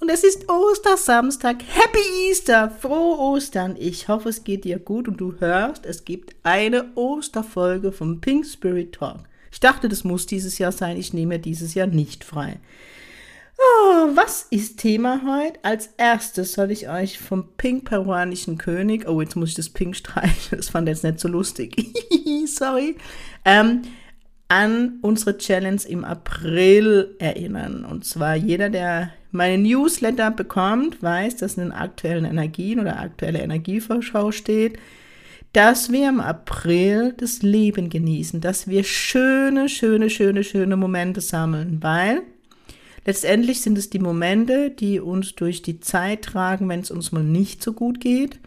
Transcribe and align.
Und 0.00 0.10
es 0.10 0.24
ist 0.24 0.48
Ostersamstag. 0.48 1.62
Happy 1.68 2.28
Easter! 2.28 2.70
Frohe 2.70 3.18
Ostern! 3.18 3.76
Ich 3.78 4.08
hoffe, 4.08 4.28
es 4.28 4.42
geht 4.42 4.64
dir 4.64 4.78
gut 4.78 5.06
und 5.06 5.20
du 5.20 5.36
hörst, 5.38 5.86
es 5.86 6.04
gibt 6.04 6.34
eine 6.42 6.86
Osterfolge 6.96 7.92
vom 7.92 8.20
Pink 8.20 8.44
Spirit 8.44 8.92
Talk. 8.96 9.20
Ich 9.52 9.60
dachte, 9.60 9.88
das 9.88 10.02
muss 10.02 10.26
dieses 10.26 10.58
Jahr 10.58 10.72
sein. 10.72 10.96
Ich 10.96 11.12
nehme 11.12 11.38
dieses 11.38 11.74
Jahr 11.74 11.86
nicht 11.86 12.24
frei. 12.24 12.58
Oh, 13.56 14.08
was 14.14 14.48
ist 14.50 14.78
Thema 14.78 15.22
heute? 15.24 15.60
Als 15.62 15.90
erstes 15.96 16.54
soll 16.54 16.72
ich 16.72 16.88
euch 16.88 17.20
vom 17.20 17.46
pink 17.56 17.84
peruanischen 17.84 18.58
König, 18.58 19.08
oh, 19.08 19.20
jetzt 19.20 19.36
muss 19.36 19.50
ich 19.50 19.54
das 19.54 19.68
Pink 19.68 19.94
streichen, 19.94 20.58
das 20.58 20.70
fand 20.70 20.88
jetzt 20.88 21.04
nicht 21.04 21.20
so 21.20 21.28
lustig, 21.28 21.94
sorry, 22.46 22.96
ähm, 23.44 23.82
an 24.48 24.98
unsere 25.02 25.38
Challenge 25.38 25.80
im 25.88 26.04
April 26.04 27.14
erinnern. 27.20 27.84
Und 27.84 28.04
zwar 28.04 28.34
jeder, 28.34 28.70
der 28.70 29.12
meine 29.34 29.62
Newsletter 29.62 30.30
bekommt, 30.30 31.02
weiß, 31.02 31.36
dass 31.36 31.56
in 31.56 31.64
den 31.64 31.72
aktuellen 31.72 32.24
Energien 32.24 32.80
oder 32.80 33.00
aktuelle 33.00 33.40
Energievorschau 33.40 34.32
steht, 34.32 34.78
dass 35.52 35.92
wir 35.92 36.08
im 36.08 36.20
April 36.20 37.14
das 37.16 37.42
Leben 37.42 37.90
genießen, 37.90 38.40
dass 38.40 38.66
wir 38.68 38.84
schöne, 38.84 39.68
schöne, 39.68 40.10
schöne, 40.10 40.42
schöne 40.44 40.76
Momente 40.76 41.20
sammeln, 41.20 41.78
weil 41.80 42.22
letztendlich 43.04 43.60
sind 43.60 43.76
es 43.76 43.90
die 43.90 43.98
Momente, 43.98 44.70
die 44.70 45.00
uns 45.00 45.34
durch 45.34 45.62
die 45.62 45.80
Zeit 45.80 46.22
tragen, 46.22 46.68
wenn 46.68 46.80
es 46.80 46.90
uns 46.90 47.12
mal 47.12 47.22
nicht 47.22 47.62
so 47.62 47.72
gut 47.72 48.00
geht 48.00 48.38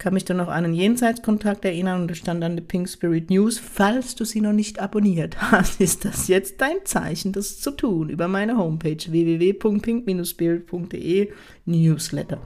kann 0.00 0.14
mich 0.14 0.24
dann 0.24 0.38
noch 0.38 0.48
an 0.48 0.64
einen 0.64 0.74
Jenseitskontakt 0.74 1.64
erinnern 1.64 2.00
und 2.00 2.10
da 2.10 2.16
stand 2.16 2.42
dann 2.42 2.56
die 2.56 2.62
Pink 2.62 2.88
Spirit 2.88 3.30
News. 3.30 3.58
Falls 3.58 4.16
du 4.16 4.24
sie 4.24 4.40
noch 4.40 4.54
nicht 4.54 4.80
abonniert 4.80 5.40
hast, 5.40 5.80
ist 5.80 6.04
das 6.04 6.26
jetzt 6.26 6.60
dein 6.60 6.78
Zeichen, 6.84 7.30
das 7.32 7.60
zu 7.60 7.70
tun 7.70 8.08
über 8.08 8.26
meine 8.26 8.56
Homepage 8.56 8.96
www.pink-spirit.de 8.96 11.30
Newsletter. 11.66 12.40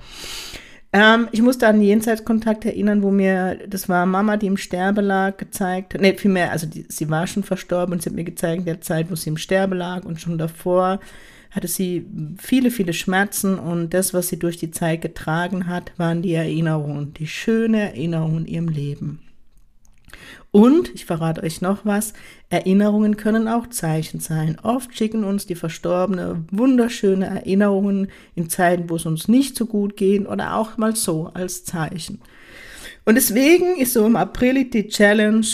Ähm, 0.92 1.28
ich 1.32 1.40
musste 1.42 1.66
an 1.66 1.76
den 1.76 1.86
Jenseitskontakt 1.86 2.66
erinnern, 2.66 3.02
wo 3.02 3.10
mir, 3.10 3.58
das 3.68 3.88
war 3.88 4.04
Mama, 4.04 4.36
die 4.36 4.46
im 4.46 4.56
Sterbe 4.56 5.00
lag, 5.00 5.38
gezeigt, 5.38 6.00
ne, 6.00 6.14
vielmehr, 6.16 6.52
also 6.52 6.66
die, 6.66 6.84
sie 6.88 7.08
war 7.08 7.26
schon 7.26 7.44
verstorben 7.44 7.94
und 7.94 8.02
sie 8.02 8.10
hat 8.10 8.16
mir 8.16 8.24
gezeigt, 8.24 8.60
in 8.60 8.66
der 8.66 8.80
Zeit, 8.80 9.10
wo 9.10 9.16
sie 9.16 9.30
im 9.30 9.36
Sterbe 9.36 9.74
lag 9.76 10.04
und 10.04 10.20
schon 10.20 10.38
davor 10.38 11.00
hatte 11.54 11.68
sie 11.68 12.04
viele, 12.38 12.70
viele 12.70 12.92
Schmerzen 12.92 13.58
und 13.58 13.94
das, 13.94 14.12
was 14.12 14.28
sie 14.28 14.38
durch 14.38 14.56
die 14.56 14.72
Zeit 14.72 15.02
getragen 15.02 15.68
hat, 15.68 15.92
waren 15.96 16.20
die 16.20 16.34
Erinnerungen, 16.34 17.14
die 17.14 17.28
schöne 17.28 17.92
Erinnerungen 17.92 18.44
in 18.46 18.54
ihrem 18.54 18.68
Leben. 18.68 19.20
Und, 20.50 20.92
ich 20.94 21.04
verrate 21.04 21.42
euch 21.42 21.60
noch 21.60 21.84
was, 21.84 22.12
Erinnerungen 22.48 23.16
können 23.16 23.48
auch 23.48 23.68
Zeichen 23.68 24.20
sein. 24.20 24.56
Oft 24.62 24.96
schicken 24.96 25.24
uns 25.24 25.46
die 25.46 25.54
Verstorbene 25.54 26.44
wunderschöne 26.50 27.26
Erinnerungen 27.26 28.08
in 28.34 28.48
Zeiten, 28.48 28.90
wo 28.90 28.96
es 28.96 29.06
uns 29.06 29.28
nicht 29.28 29.56
so 29.56 29.66
gut 29.66 29.96
geht 29.96 30.26
oder 30.26 30.56
auch 30.56 30.76
mal 30.76 30.94
so 30.96 31.30
als 31.34 31.64
Zeichen. 31.64 32.20
Und 33.04 33.16
deswegen 33.16 33.76
ist 33.76 33.92
so 33.92 34.06
im 34.06 34.16
April 34.16 34.64
die 34.64 34.88
Challenge, 34.88 35.46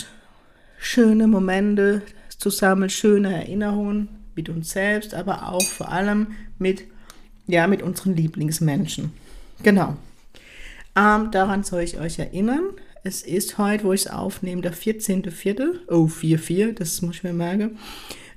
schöne 0.79 1.27
Momente 1.27 2.01
zu 2.37 2.49
sammeln, 2.49 2.89
schöne 2.89 3.33
Erinnerungen 3.33 4.20
mit 4.41 4.49
uns 4.49 4.71
selbst, 4.71 5.13
aber 5.13 5.49
auch 5.49 5.61
vor 5.61 5.89
allem 5.89 6.27
mit, 6.57 6.85
ja, 7.45 7.67
mit 7.67 7.83
unseren 7.83 8.15
Lieblingsmenschen. 8.15 9.11
Genau. 9.61 9.95
Ähm, 10.95 11.29
daran 11.31 11.63
soll 11.63 11.81
ich 11.81 11.99
euch 11.99 12.17
erinnern. 12.17 12.63
Es 13.03 13.21
ist 13.21 13.59
heute, 13.59 13.83
wo 13.83 13.93
ich 13.93 14.01
es 14.01 14.11
aufnehme, 14.11 14.63
der 14.63 14.73
14.04. 14.73 15.89
Oh, 15.89 16.07
4.4, 16.07 16.73
das 16.73 17.01
muss 17.03 17.17
ich 17.17 17.23
mir 17.23 17.33
merken. 17.33 17.77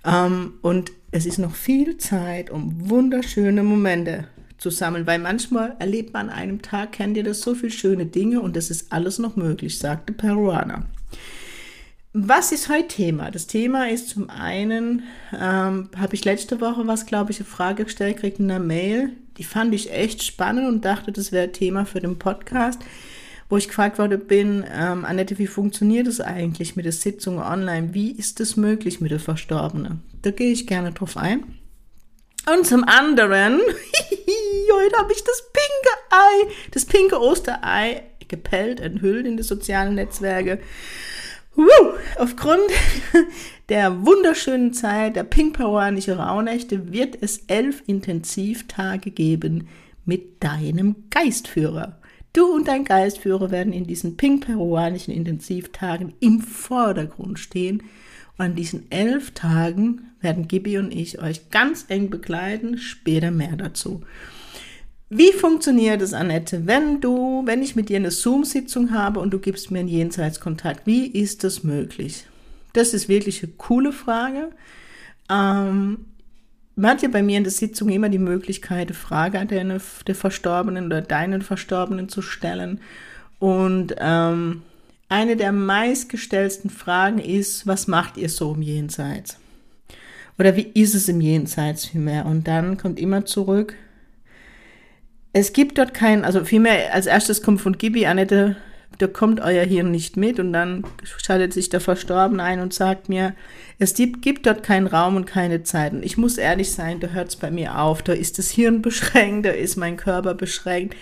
Ähm, 0.04 0.54
und 0.60 0.92
es 1.10 1.24
ist 1.24 1.38
noch 1.38 1.54
viel 1.54 1.96
Zeit, 1.96 2.50
um 2.50 2.90
wunderschöne 2.90 3.62
Momente 3.62 4.28
zu 4.58 4.68
sammeln, 4.68 5.06
weil 5.06 5.18
manchmal 5.18 5.74
erlebt 5.78 6.12
man 6.12 6.28
an 6.28 6.36
einem 6.36 6.62
Tag, 6.62 6.92
kennt 6.92 7.16
ihr 7.16 7.24
das, 7.24 7.40
so 7.40 7.54
viele 7.54 7.72
schöne 7.72 8.04
Dinge 8.04 8.42
und 8.42 8.56
das 8.56 8.70
ist 8.70 8.92
alles 8.92 9.18
noch 9.18 9.36
möglich, 9.36 9.78
sagte 9.78 10.12
Peruana. 10.12 10.84
Was 12.16 12.52
ist 12.52 12.68
heute 12.68 12.86
Thema? 12.86 13.32
Das 13.32 13.48
Thema 13.48 13.88
ist 13.88 14.10
zum 14.10 14.30
einen, 14.30 15.02
ähm, 15.32 15.90
habe 15.98 16.14
ich 16.14 16.24
letzte 16.24 16.60
Woche 16.60 16.86
was, 16.86 17.06
glaube 17.06 17.32
ich, 17.32 17.40
eine 17.40 17.48
Frage 17.48 17.82
gestellt, 17.82 18.18
kriegt 18.18 18.38
in 18.38 18.48
einer 18.48 18.64
Mail. 18.64 19.10
Die 19.36 19.42
fand 19.42 19.74
ich 19.74 19.92
echt 19.92 20.22
spannend 20.22 20.68
und 20.68 20.84
dachte, 20.84 21.10
das 21.10 21.32
wäre 21.32 21.50
Thema 21.50 21.86
für 21.86 21.98
den 21.98 22.16
Podcast, 22.16 22.80
wo 23.48 23.56
ich 23.56 23.66
gefragt 23.66 23.98
worden 23.98 24.28
bin, 24.28 24.64
ähm, 24.72 25.04
Annette, 25.04 25.40
wie 25.40 25.48
funktioniert 25.48 26.06
es 26.06 26.20
eigentlich 26.20 26.76
mit 26.76 26.84
der 26.84 26.92
Sitzung 26.92 27.40
online? 27.40 27.94
Wie 27.94 28.12
ist 28.12 28.38
es 28.38 28.56
möglich 28.56 29.00
mit 29.00 29.10
der 29.10 29.18
Verstorbenen? 29.18 30.00
Da 30.22 30.30
gehe 30.30 30.52
ich 30.52 30.68
gerne 30.68 30.92
drauf 30.92 31.16
ein. 31.16 31.42
Und 32.46 32.64
zum 32.64 32.84
anderen, 32.84 33.54
heute 34.72 34.96
habe 34.98 35.12
ich 35.12 35.24
das 35.24 35.50
pinke 35.52 35.96
Ei, 36.10 36.54
das 36.70 36.84
pinke 36.84 37.20
Osterei 37.20 38.04
gepellt, 38.28 38.78
enthüllt 38.78 39.26
in 39.26 39.36
die 39.36 39.42
sozialen 39.42 39.96
Netzwerke. 39.96 40.60
Woo! 41.56 41.94
Aufgrund 42.18 42.62
der 43.68 44.04
wunderschönen 44.04 44.72
Zeit 44.72 45.16
der 45.16 45.24
Pink 45.24 45.56
Peruanische 45.56 46.16
Rauhnächte 46.16 46.92
wird 46.92 47.16
es 47.20 47.38
elf 47.46 47.82
Intensivtage 47.86 49.10
geben 49.10 49.68
mit 50.04 50.42
deinem 50.42 50.96
Geistführer. 51.10 52.00
Du 52.32 52.46
und 52.46 52.66
dein 52.66 52.84
Geistführer 52.84 53.52
werden 53.52 53.72
in 53.72 53.86
diesen 53.86 54.16
Pink 54.16 54.46
Peruanischen 54.46 55.14
Intensivtagen 55.14 56.14
im 56.18 56.40
Vordergrund 56.40 57.38
stehen. 57.38 57.84
Und 58.36 58.44
an 58.44 58.54
diesen 58.56 58.90
elf 58.90 59.30
Tagen 59.30 60.10
werden 60.20 60.48
Gibi 60.48 60.78
und 60.78 60.92
ich 60.92 61.22
euch 61.22 61.50
ganz 61.50 61.86
eng 61.88 62.10
begleiten. 62.10 62.78
Später 62.78 63.30
mehr 63.30 63.54
dazu. 63.56 64.02
Wie 65.16 65.30
funktioniert 65.30 66.02
es, 66.02 66.12
Annette, 66.12 66.66
wenn 66.66 67.00
du, 67.00 67.42
wenn 67.44 67.62
ich 67.62 67.76
mit 67.76 67.88
dir 67.88 67.98
eine 67.98 68.10
Zoom-Sitzung 68.10 68.90
habe 68.90 69.20
und 69.20 69.30
du 69.30 69.38
gibst 69.38 69.70
mir 69.70 69.78
einen 69.78 69.86
Jenseitskontakt? 69.86 70.88
Wie 70.88 71.06
ist 71.06 71.44
das 71.44 71.62
möglich? 71.62 72.26
Das 72.72 72.92
ist 72.92 73.08
wirklich 73.08 73.44
eine 73.44 73.52
coole 73.52 73.92
Frage. 73.92 74.48
Ähm, 75.30 76.06
man 76.74 76.90
hat 76.90 77.02
ja 77.02 77.08
bei 77.08 77.22
mir 77.22 77.38
in 77.38 77.44
der 77.44 77.52
Sitzung 77.52 77.90
immer 77.90 78.08
die 78.08 78.18
Möglichkeit, 78.18 78.88
eine 78.88 78.96
Frage 78.96 79.38
an 79.38 79.46
deine, 79.46 79.80
der 80.04 80.14
Verstorbenen 80.16 80.86
oder 80.86 81.00
deinen 81.00 81.42
Verstorbenen 81.42 82.08
zu 82.08 82.20
stellen. 82.20 82.80
Und 83.38 83.94
ähm, 84.00 84.62
eine 85.08 85.36
der 85.36 85.52
meistgestellten 85.52 86.70
Fragen 86.70 87.20
ist, 87.20 87.68
was 87.68 87.86
macht 87.86 88.16
ihr 88.16 88.28
so 88.28 88.52
im 88.52 88.62
Jenseits? 88.62 89.38
Oder 90.40 90.56
wie 90.56 90.72
ist 90.74 90.96
es 90.96 91.08
im 91.08 91.20
Jenseits 91.20 91.84
vielmehr? 91.84 92.26
Und 92.26 92.48
dann 92.48 92.78
kommt 92.78 92.98
immer 92.98 93.24
zurück, 93.24 93.76
es 95.34 95.52
gibt 95.52 95.78
dort 95.78 95.94
kein, 95.94 96.24
also 96.24 96.44
vielmehr 96.44 96.94
als 96.94 97.06
erstes 97.06 97.42
kommt 97.42 97.60
von 97.60 97.76
Gibi, 97.76 98.06
Annette, 98.06 98.56
da 98.98 99.08
kommt 99.08 99.40
euer 99.40 99.64
Hirn 99.64 99.90
nicht 99.90 100.16
mit 100.16 100.38
und 100.38 100.52
dann 100.52 100.84
schaltet 101.04 101.52
sich 101.52 101.68
der 101.68 101.80
Verstorbene 101.80 102.40
ein 102.40 102.60
und 102.60 102.72
sagt 102.72 103.08
mir, 103.08 103.34
es 103.80 103.94
gibt, 103.94 104.46
dort 104.46 104.62
keinen 104.62 104.86
Raum 104.86 105.16
und 105.16 105.26
keine 105.26 105.64
Zeit. 105.64 105.92
Und 105.92 106.04
ich 106.04 106.16
muss 106.16 106.38
ehrlich 106.38 106.70
sein, 106.70 107.00
da 107.00 107.08
hört 107.08 107.30
es 107.30 107.36
bei 107.36 107.50
mir 107.50 107.80
auf, 107.80 108.02
da 108.02 108.12
ist 108.12 108.38
das 108.38 108.50
Hirn 108.50 108.80
beschränkt, 108.82 109.46
da 109.46 109.50
ist 109.50 109.76
mein 109.76 109.96
Körper 109.96 110.34
beschränkt. 110.34 110.94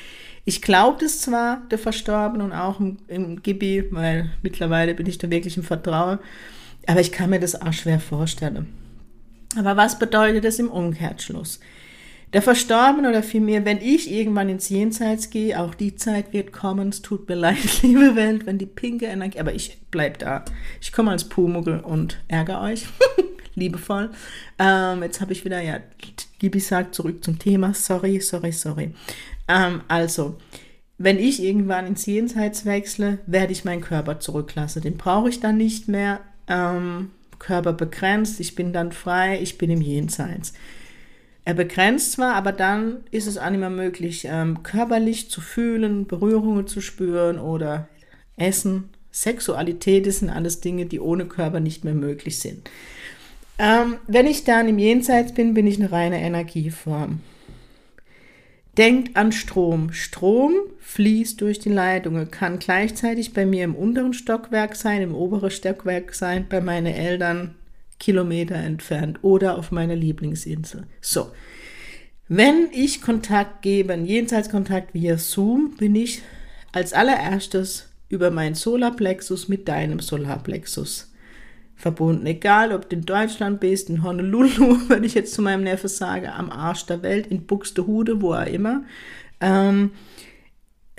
Ich 0.47 0.63
glaube 0.63 0.97
das 1.03 1.21
zwar, 1.21 1.61
der 1.71 1.79
Verstorbene 1.79 2.43
und 2.43 2.53
auch 2.53 2.81
im, 2.81 2.97
im 3.09 3.43
Gibi, 3.43 3.85
weil 3.91 4.31
mittlerweile 4.41 4.95
bin 4.95 5.07
ich 5.07 5.19
da 5.19 5.31
wirklich 5.31 5.59
im 5.59 5.63
Vertrauen, 5.63 6.19
aber 6.87 7.01
ich 7.01 7.13
kann 7.13 7.29
mir 7.29 7.39
das 7.39 7.61
auch 7.61 7.73
schwer 7.75 8.01
vorstellen. 8.01 8.67
Aber 9.59 9.77
was 9.77 9.99
bedeutet 9.99 10.47
das 10.47 10.59
im 10.59 10.71
Umkehrschluss? 10.71 11.61
Der 12.33 12.41
Verstorbene 12.41 13.11
oder 13.11 13.23
vielmehr, 13.23 13.67
wenn 13.67 13.83
ich 13.83 14.11
irgendwann 14.11 14.49
ins 14.49 14.71
Jenseits 14.71 15.29
gehe, 15.29 15.61
auch 15.61 15.75
die 15.75 15.97
Zeit 15.97 16.33
wird 16.33 16.53
kommen, 16.53 16.89
es 16.89 17.03
tut 17.03 17.29
mir 17.29 17.35
leid, 17.37 17.83
liebe 17.83 18.17
Welt, 18.17 18.47
wenn 18.47 18.59
die 18.59 18.67
pinke 18.67 19.07
Energie, 19.07 19.39
aber 19.39 19.55
ich 19.55 19.79
bleib 19.91 20.19
da. 20.19 20.45
Ich 20.81 20.93
komme 20.93 21.11
als 21.11 21.29
Pumuggel 21.29 21.81
und 21.81 22.19
ärgere 22.29 22.63
euch, 22.63 22.87
liebevoll. 23.55 24.11
Ähm, 24.59 25.03
jetzt 25.03 25.21
habe 25.21 25.33
ich 25.33 25.45
wieder, 25.45 25.61
ja, 25.61 25.81
Gibi 26.39 26.59
sagt, 26.59 26.95
zurück 26.95 27.23
zum 27.23 27.39
Thema, 27.39 27.75
sorry, 27.75 28.21
sorry, 28.21 28.53
sorry. 28.53 28.95
Ähm, 29.47 29.83
also, 29.89 30.39
wenn 30.97 31.19
ich 31.19 31.43
irgendwann 31.43 31.87
ins 31.87 32.07
Jenseits 32.07 32.65
wechsle, 32.65 33.19
werde 33.27 33.53
ich 33.53 33.65
meinen 33.65 33.83
Körper 33.83 34.21
zurücklassen. 34.21 34.83
Den 34.83 34.97
brauche 34.97 35.29
ich 35.29 35.41
dann 35.41 35.57
nicht 35.59 35.89
mehr. 35.89 36.21
Ähm, 36.49 37.11
Körper 37.39 37.73
begrenzt, 37.73 38.41
ich 38.41 38.55
bin 38.55 38.73
dann 38.73 38.93
frei, 38.93 39.41
ich 39.43 39.59
bin 39.59 39.71
im 39.71 39.83
Jenseits. 39.83 40.55
Er 41.45 41.55
begrenzt 41.55 42.13
zwar, 42.13 42.35
aber 42.35 42.53
dann 42.53 42.99
ist 43.11 43.27
es 43.27 43.37
auch 43.37 43.51
nicht 43.51 43.61
mehr 43.61 43.71
möglich, 43.71 44.27
ähm, 44.31 44.63
körperlich 44.63 45.29
zu 45.29 45.41
fühlen, 45.41 46.07
Berührungen 46.07 46.67
zu 46.67 46.81
spüren 46.81 47.39
oder 47.39 47.89
Essen. 48.37 48.91
Sexualität 49.11 50.13
sind 50.13 50.31
alles 50.31 50.61
Dinge, 50.61 50.87
die 50.87 51.01
ohne 51.01 51.27
Körper 51.27 51.61
nicht 51.61 51.85
mehr 51.85 51.95
möglich 51.95 52.39
sind. 52.39 52.71
Ähm, 53.59 53.97
wenn 54.07 54.27
ich 54.27 54.45
dann 54.45 54.69
im 54.69 54.79
Jenseits 54.79 55.35
bin, 55.35 55.55
bin 55.55 55.67
ich 55.67 55.79
eine 55.79 55.93
reine 55.93 56.21
Energieform. 56.21 57.21
Denkt 58.79 59.17
an 59.17 59.33
Strom. 59.33 59.93
Strom 59.93 60.55
fließt 60.81 61.41
durch 61.41 61.59
die 61.59 61.69
Leitungen, 61.69 62.31
kann 62.31 62.59
gleichzeitig 62.59 63.35
bei 63.35 63.45
mir 63.45 63.65
im 63.65 63.75
unteren 63.75 64.15
Stockwerk 64.15 64.77
sein, 64.77 65.03
im 65.03 65.15
oberen 65.15 65.51
Stockwerk 65.51 66.15
sein, 66.15 66.47
bei 66.49 66.63
meinen 66.63 66.87
Eltern 66.87 67.55
Kilometer 68.03 68.57
entfernt 68.57 69.21
oder 69.23 69.57
auf 69.57 69.71
meiner 69.71 69.95
Lieblingsinsel. 69.95 70.89
So. 71.01 71.31
Wenn 72.27 72.69
ich 72.73 73.01
Kontakt 73.01 73.63
gebe, 73.63 73.93
einen 73.93 74.07
Jenseitskontakt 74.07 74.93
via 74.93 75.19
Zoom, 75.19 75.77
bin 75.77 75.95
ich 75.95 76.23
als 76.73 76.93
allererstes 76.93 77.91
über 78.09 78.33
meinen 78.33 78.57
Solarplexus 78.57 79.49
mit 79.49 79.69
deinem 79.69 80.01
Solarplexus 80.01 81.13
verbunden. 81.77 82.27
Egal, 82.27 82.73
ob 82.73 82.91
du 82.91 82.97
in 82.97 83.03
Deutschland 83.03 83.61
bist, 83.61 83.89
in 83.89 84.03
Honolulu, 84.03 84.79
wenn 84.89 85.05
ich 85.05 85.15
jetzt 85.15 85.35
zu 85.35 85.43
meinem 85.43 85.63
Neffe 85.63 85.89
sage, 85.89 86.33
am 86.33 86.51
Arsch 86.51 86.87
der 86.87 87.03
Welt, 87.03 87.29
in 87.29 87.47
Buxtehude, 87.47 88.21
wo 88.21 88.35
auch 88.35 88.47
immer. 88.47 88.83
Ähm, 89.41 89.93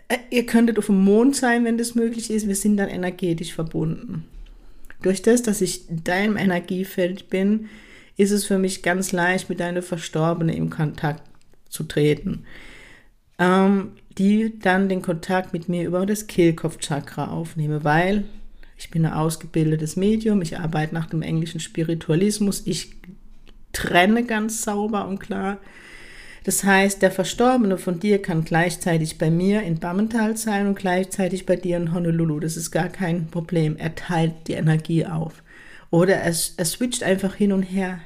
äh, 0.08 0.18
ihr 0.30 0.46
könntet 0.46 0.78
auf 0.80 0.86
dem 0.86 1.04
Mond 1.04 1.36
sein, 1.36 1.66
wenn 1.66 1.78
das 1.78 1.96
möglich 1.96 2.30
ist. 2.30 2.48
Wir 2.48 2.56
sind 2.56 2.78
dann 2.78 2.90
energetisch 2.90 3.54
verbunden. 3.54 4.26
Durch 5.04 5.22
das, 5.22 5.44
dass 5.44 5.62
ich 5.62 5.90
in 5.90 6.04
deinem 6.04 6.38
Energiefeld 6.38 7.30
bin, 7.30 7.70
ist 8.18 8.32
es 8.32 8.46
für 8.46 8.58
mich 8.58 8.82
ganz 8.82 9.12
leicht, 9.12 9.50
mit 9.50 9.60
deiner 9.60 9.82
Verstorbene 9.82 10.56
in 10.56 10.70
Kontakt 10.70 11.24
zu 11.70 11.84
treten. 11.84 12.46
Ähm, 13.40 13.92
die 14.18 14.60
dann 14.60 14.90
den 14.90 15.02
Kontakt 15.02 15.54
mit 15.54 15.70
mir 15.70 15.86
über 15.86 16.06
das 16.06 16.28
Kehlkopfchakra 16.28 17.30
aufnehme, 17.30 17.84
weil 17.84 18.26
ich 18.78 18.92
bin 18.92 19.06
ein 19.06 19.14
ausgebildetes 19.14 19.96
Medium, 19.96 20.42
ich 20.42 20.60
arbeite 20.60 20.94
nach 20.94 21.08
dem 21.08 21.22
englischen 21.22 21.60
Spiritualismus, 21.60 22.64
ich 22.66 22.96
trenne 23.72 24.24
ganz 24.26 24.62
sauber 24.62 25.08
und 25.08 25.20
klar. 25.20 25.58
Das 26.44 26.64
heißt, 26.64 27.02
der 27.02 27.12
Verstorbene 27.12 27.78
von 27.78 28.00
dir 28.00 28.22
kann 28.22 28.44
gleichzeitig 28.44 29.18
bei 29.18 29.32
mir 29.32 29.62
in 29.64 29.80
Bammental 29.80 30.36
sein 30.36 30.68
und 30.68 30.76
gleichzeitig 30.76 31.46
bei 31.46 31.56
dir 31.56 31.78
in 31.78 31.94
Honolulu. 31.94 32.40
Das 32.40 32.58
ist 32.58 32.72
gar 32.72 32.90
kein 32.90 33.28
Problem. 33.28 33.78
Er 33.78 33.96
teilt 33.96 34.34
die 34.48 34.54
Energie 34.54 35.06
auf. 35.06 35.42
Oder 35.90 36.16
er, 36.16 36.34
er 36.58 36.66
switcht 36.66 37.04
einfach 37.04 37.36
hin 37.36 37.54
und 37.54 37.64
her. 37.64 38.00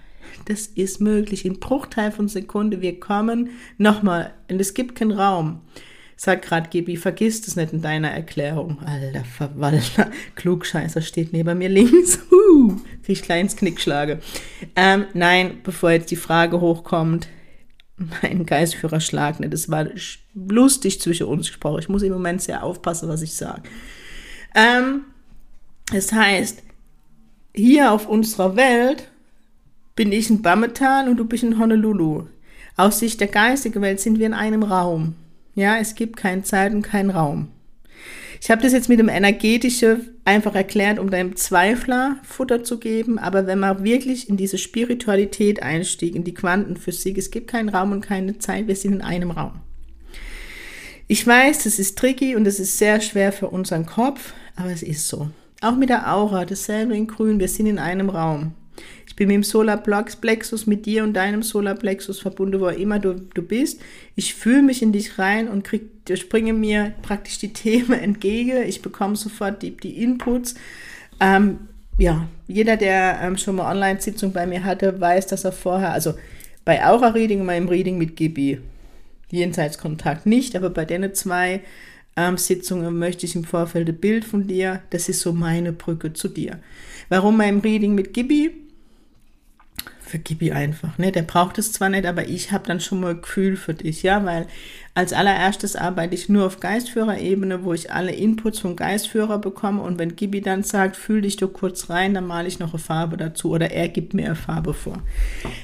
Das 0.46 0.68
ist 0.68 1.02
möglich. 1.02 1.46
In 1.46 1.60
Bruchteil 1.60 2.12
von 2.12 2.28
Sekunde. 2.28 2.82
Wir 2.82 3.00
kommen 3.00 3.50
nochmal. 3.78 4.34
Und 4.50 4.62
es 4.62 4.74
gibt 4.74 4.96
keinen 4.96 5.14
Raum. 5.14 5.62
Sag 6.20 6.42
grad, 6.42 6.72
Gibi, 6.72 6.98
vergiss 6.98 7.42
das 7.42 7.56
nicht 7.56 7.74
in 7.74 7.82
deiner 7.82 8.10
Erklärung. 8.10 8.80
Alter 8.84 9.24
Verwalter, 9.24 10.10
Klugscheißer 10.36 11.02
steht 11.02 11.32
neben 11.32 11.58
mir 11.60 11.70
links. 11.70 12.20
Uh, 12.32 12.70
krieg 13.04 13.18
ich 13.18 13.22
kleines 13.22 13.56
Knickschlage. 13.56 14.20
Ähm, 14.76 15.06
nein, 15.14 15.60
bevor 15.64 15.92
jetzt 15.92 16.10
die 16.10 16.16
Frage 16.16 16.60
hochkommt, 16.60 17.28
mein 17.98 18.46
Geistführer 18.46 19.00
schlag 19.00 19.40
nicht. 19.40 19.54
Das 19.54 19.70
war 19.70 19.88
lustig 20.34 21.02
zwischen 21.02 21.28
uns 21.28 21.48
gesprochen. 21.48 21.80
Ich 21.80 21.90
muss 21.90 22.04
im 22.04 22.14
Moment 22.14 22.42
sehr 22.42 22.64
aufpassen, 22.64 23.10
was 23.10 23.22
ich 23.22 23.34
sage. 23.34 23.64
Ähm, 24.56 25.06
das 25.92 26.12
heißt, 26.12 26.64
hier 27.54 27.92
auf 27.92 28.08
unserer 28.08 28.56
Welt 28.56 29.10
bin 29.96 30.12
ich 30.12 30.30
in 30.30 30.42
Bametan 30.42 31.10
und 31.10 31.18
du 31.18 31.26
bist 31.26 31.44
in 31.44 31.60
Honolulu. 31.60 32.28
Aus 32.76 33.00
Sicht 33.00 33.20
der 33.20 33.28
geistigen 33.28 33.82
Welt 33.82 34.00
sind 34.00 34.20
wir 34.20 34.28
in 34.28 34.34
einem 34.34 34.62
Raum. 34.62 35.16
Ja, 35.56 35.78
es 35.78 35.96
gibt 35.96 36.18
keine 36.18 36.44
Zeit 36.44 36.72
und 36.72 36.84
keinen 36.84 37.10
Raum. 37.10 37.48
Ich 38.42 38.52
habe 38.52 38.62
das 38.62 38.74
jetzt 38.74 38.90
mit 38.90 39.00
dem 39.00 39.10
Energetische 39.10 40.02
einfach 40.26 40.56
erklärt, 40.56 41.00
um 41.00 41.10
deinem 41.10 41.36
Zweifler 41.36 42.18
Futter 42.24 42.64
zu 42.64 42.80
geben. 42.80 43.18
Aber 43.18 43.48
wenn 43.48 43.60
man 43.60 43.84
wirklich 43.84 44.30
in 44.30 44.38
diese 44.38 44.58
Spiritualität 44.58 45.64
einstieg, 45.64 46.16
in 46.16 46.24
die 46.24 46.34
Quantenphysik, 46.34 47.18
es 47.18 47.32
gibt 47.32 47.48
keinen 47.48 47.70
Raum 47.70 47.92
und 47.92 48.02
keine 48.02 48.38
Zeit, 48.38 48.68
wir 48.68 48.76
sind 48.76 48.94
in 48.94 49.02
einem 49.02 49.32
Raum. 49.32 49.54
Ich 51.08 51.26
weiß, 51.26 51.64
das 51.64 51.80
ist 51.80 51.98
tricky 51.98 52.36
und 52.36 52.46
es 52.46 52.60
ist 52.60 52.78
sehr 52.78 53.00
schwer 53.00 53.32
für 53.32 53.48
unseren 53.48 53.86
Kopf, 53.86 54.34
aber 54.56 54.72
es 54.72 54.84
ist 54.84 55.08
so. 55.08 55.30
Auch 55.62 55.76
mit 55.76 55.90
der 55.90 56.14
Aura, 56.14 56.46
dasselbe 56.46 56.96
in 56.96 57.08
Grün, 57.08 57.40
wir 57.40 57.48
sind 57.48 57.66
in 57.66 57.80
einem 57.80 58.10
Raum 58.10 58.54
bin 59.18 59.28
mit 59.28 59.36
dem 59.36 59.44
Solarplexus 59.44 60.68
mit 60.68 60.86
dir 60.86 61.04
und 61.04 61.14
deinem 61.14 61.42
Solarplexus 61.42 62.20
verbunden, 62.20 62.62
wo 62.62 62.68
immer 62.68 63.00
du, 63.00 63.16
du 63.16 63.42
bist. 63.42 63.82
Ich 64.16 64.36
fühle 64.36 64.62
mich 64.62 64.82
in 64.82 64.92
dich 64.92 65.18
rein 65.18 65.50
und 65.50 65.64
krieg, 65.64 65.90
springe 66.14 66.54
mir 66.54 66.94
praktisch 67.02 67.40
die 67.40 67.52
Themen 67.54 68.00
entgegen. 68.00 68.64
Ich 68.66 68.82
bekomme 68.82 69.16
sofort 69.16 69.64
die, 69.64 69.76
die 69.76 70.02
Inputs. 70.04 70.54
Ähm, 71.20 71.60
ja, 71.98 72.30
jeder, 72.48 72.78
der 72.78 73.20
ähm, 73.24 73.38
schon 73.38 73.56
mal 73.56 73.72
Online-Sitzung 73.72 74.34
bei 74.34 74.46
mir 74.46 74.64
hatte, 74.64 75.02
weiß, 75.02 75.26
dass 75.26 75.44
er 75.44 75.52
vorher, 75.52 75.94
also 75.94 76.14
bei 76.64 76.86
Aura-Reading 76.86 77.40
und 77.40 77.48
meinem 77.48 77.70
Reading 77.70 77.98
mit 77.98 78.16
Gibi, 78.16 78.62
Jenseitskontakt 79.32 80.28
nicht, 80.28 80.56
aber 80.56 80.70
bei 80.70 80.86
den 80.86 81.12
zwei 81.16 81.62
ähm, 82.16 82.38
Sitzungen 82.38 83.00
möchte 83.00 83.26
ich 83.26 83.36
im 83.36 83.46
Vorfeld 83.46 83.90
ein 83.90 83.98
Bild 83.98 84.26
von 84.26 84.46
dir. 84.46 84.82
Das 84.92 85.10
ist 85.10 85.22
so 85.22 85.34
meine 85.34 85.74
Brücke 85.74 86.14
zu 86.14 86.28
dir. 86.28 86.60
Warum 87.10 87.38
mein 87.38 87.60
Reading 87.60 87.96
mit 87.96 88.14
Gibi? 88.14 88.67
Für 90.08 90.20
Gibi 90.20 90.52
einfach. 90.52 90.98
Ne? 90.98 91.12
Der 91.12 91.22
braucht 91.22 91.58
es 91.58 91.72
zwar 91.72 91.90
nicht, 91.90 92.06
aber 92.06 92.28
ich 92.28 92.52
habe 92.52 92.66
dann 92.68 92.80
schon 92.80 93.00
mal 93.00 93.16
Gefühl 93.16 93.58
für 93.58 93.74
dich, 93.74 94.04
ja, 94.04 94.24
weil 94.26 94.48
als 94.94 95.14
allererstes 95.14 95.76
arbeite 95.76 96.16
ich 96.16 96.28
nur 96.28 96.46
auf 96.46 96.60
Geistführerebene, 96.60 97.64
wo 97.64 97.74
ich 97.74 97.92
alle 97.92 98.14
Inputs 98.14 98.60
vom 98.60 98.76
Geistführer 98.76 99.38
bekomme 99.38 99.82
und 99.82 100.00
wenn 100.00 100.16
Gibi 100.16 100.42
dann 100.42 100.64
sagt, 100.64 100.96
fühl 100.96 101.22
dich 101.22 101.38
doch 101.38 101.54
kurz 101.54 101.90
rein, 101.90 102.14
dann 102.16 102.26
male 102.26 102.48
ich 102.48 102.58
noch 102.58 102.74
eine 102.74 102.80
Farbe 102.80 103.18
dazu 103.18 103.52
oder 103.52 103.70
er 103.70 103.90
gibt 103.90 104.14
mir 104.14 104.26
eine 104.26 104.36
Farbe 104.36 104.74
vor. 104.74 104.98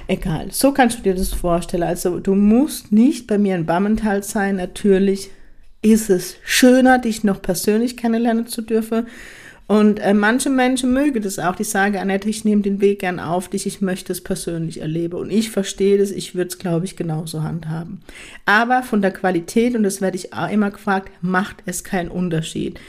Egal, 0.07 0.51
so 0.51 0.71
kannst 0.71 0.99
du 0.99 1.03
dir 1.03 1.15
das 1.15 1.33
vorstellen. 1.33 1.83
Also 1.83 2.19
du 2.19 2.35
musst 2.35 2.91
nicht 2.91 3.25
bei 3.25 3.37
mir 3.37 3.55
in 3.55 3.65
Bammental 3.65 4.21
sein, 4.21 4.57
natürlich 4.57 5.31
ist 5.81 6.09
es 6.09 6.37
schöner, 6.43 6.99
dich 6.99 7.23
noch 7.23 7.41
persönlich 7.41 7.97
kennenlernen 7.97 8.47
zu 8.47 8.61
dürfen, 8.61 9.07
und 9.67 9.99
äh, 9.99 10.13
manche 10.13 10.49
Menschen 10.49 10.93
mögen 10.93 11.21
das 11.21 11.39
auch. 11.39 11.55
Die 11.55 11.63
sagen, 11.63 11.97
Annette, 11.97 12.29
ich 12.29 12.43
nehme 12.43 12.61
den 12.61 12.81
Weg 12.81 12.99
gern 12.99 13.19
auf 13.19 13.47
dich, 13.47 13.65
ich 13.65 13.81
möchte 13.81 14.11
es 14.11 14.21
persönlich 14.21 14.81
erleben. 14.81 15.17
Und 15.17 15.31
ich 15.31 15.51
verstehe 15.51 15.97
das, 15.97 16.11
ich 16.11 16.35
würde 16.35 16.49
es, 16.49 16.57
glaube 16.57 16.85
ich, 16.85 16.97
genauso 16.97 17.43
handhaben. 17.43 18.01
Aber 18.45 18.83
von 18.83 19.01
der 19.01 19.11
Qualität, 19.11 19.75
und 19.75 19.83
das 19.83 20.01
werde 20.01 20.17
ich 20.17 20.33
auch 20.33 20.49
immer 20.49 20.71
gefragt, 20.71 21.11
macht 21.21 21.57
es 21.65 21.83
keinen 21.83 22.09
Unterschied. 22.09 22.79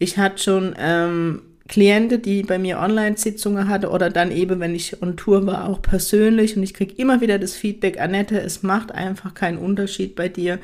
Ich 0.00 0.18
hatte 0.18 0.42
schon 0.42 0.74
ähm, 0.76 1.42
Klienten, 1.68 2.20
die 2.20 2.42
bei 2.42 2.58
mir 2.58 2.78
Online-Sitzungen 2.80 3.68
hatte 3.68 3.90
oder 3.90 4.10
dann 4.10 4.32
eben, 4.32 4.58
wenn 4.58 4.74
ich 4.74 5.00
on 5.02 5.16
Tour 5.16 5.46
war, 5.46 5.68
auch 5.68 5.80
persönlich. 5.80 6.56
Und 6.56 6.64
ich 6.64 6.74
kriege 6.74 6.94
immer 6.96 7.20
wieder 7.20 7.38
das 7.38 7.54
Feedback, 7.54 8.00
Annette, 8.00 8.40
es 8.40 8.64
macht 8.64 8.92
einfach 8.92 9.34
keinen 9.34 9.58
Unterschied 9.58 10.16
bei 10.16 10.28
dir, 10.28 10.58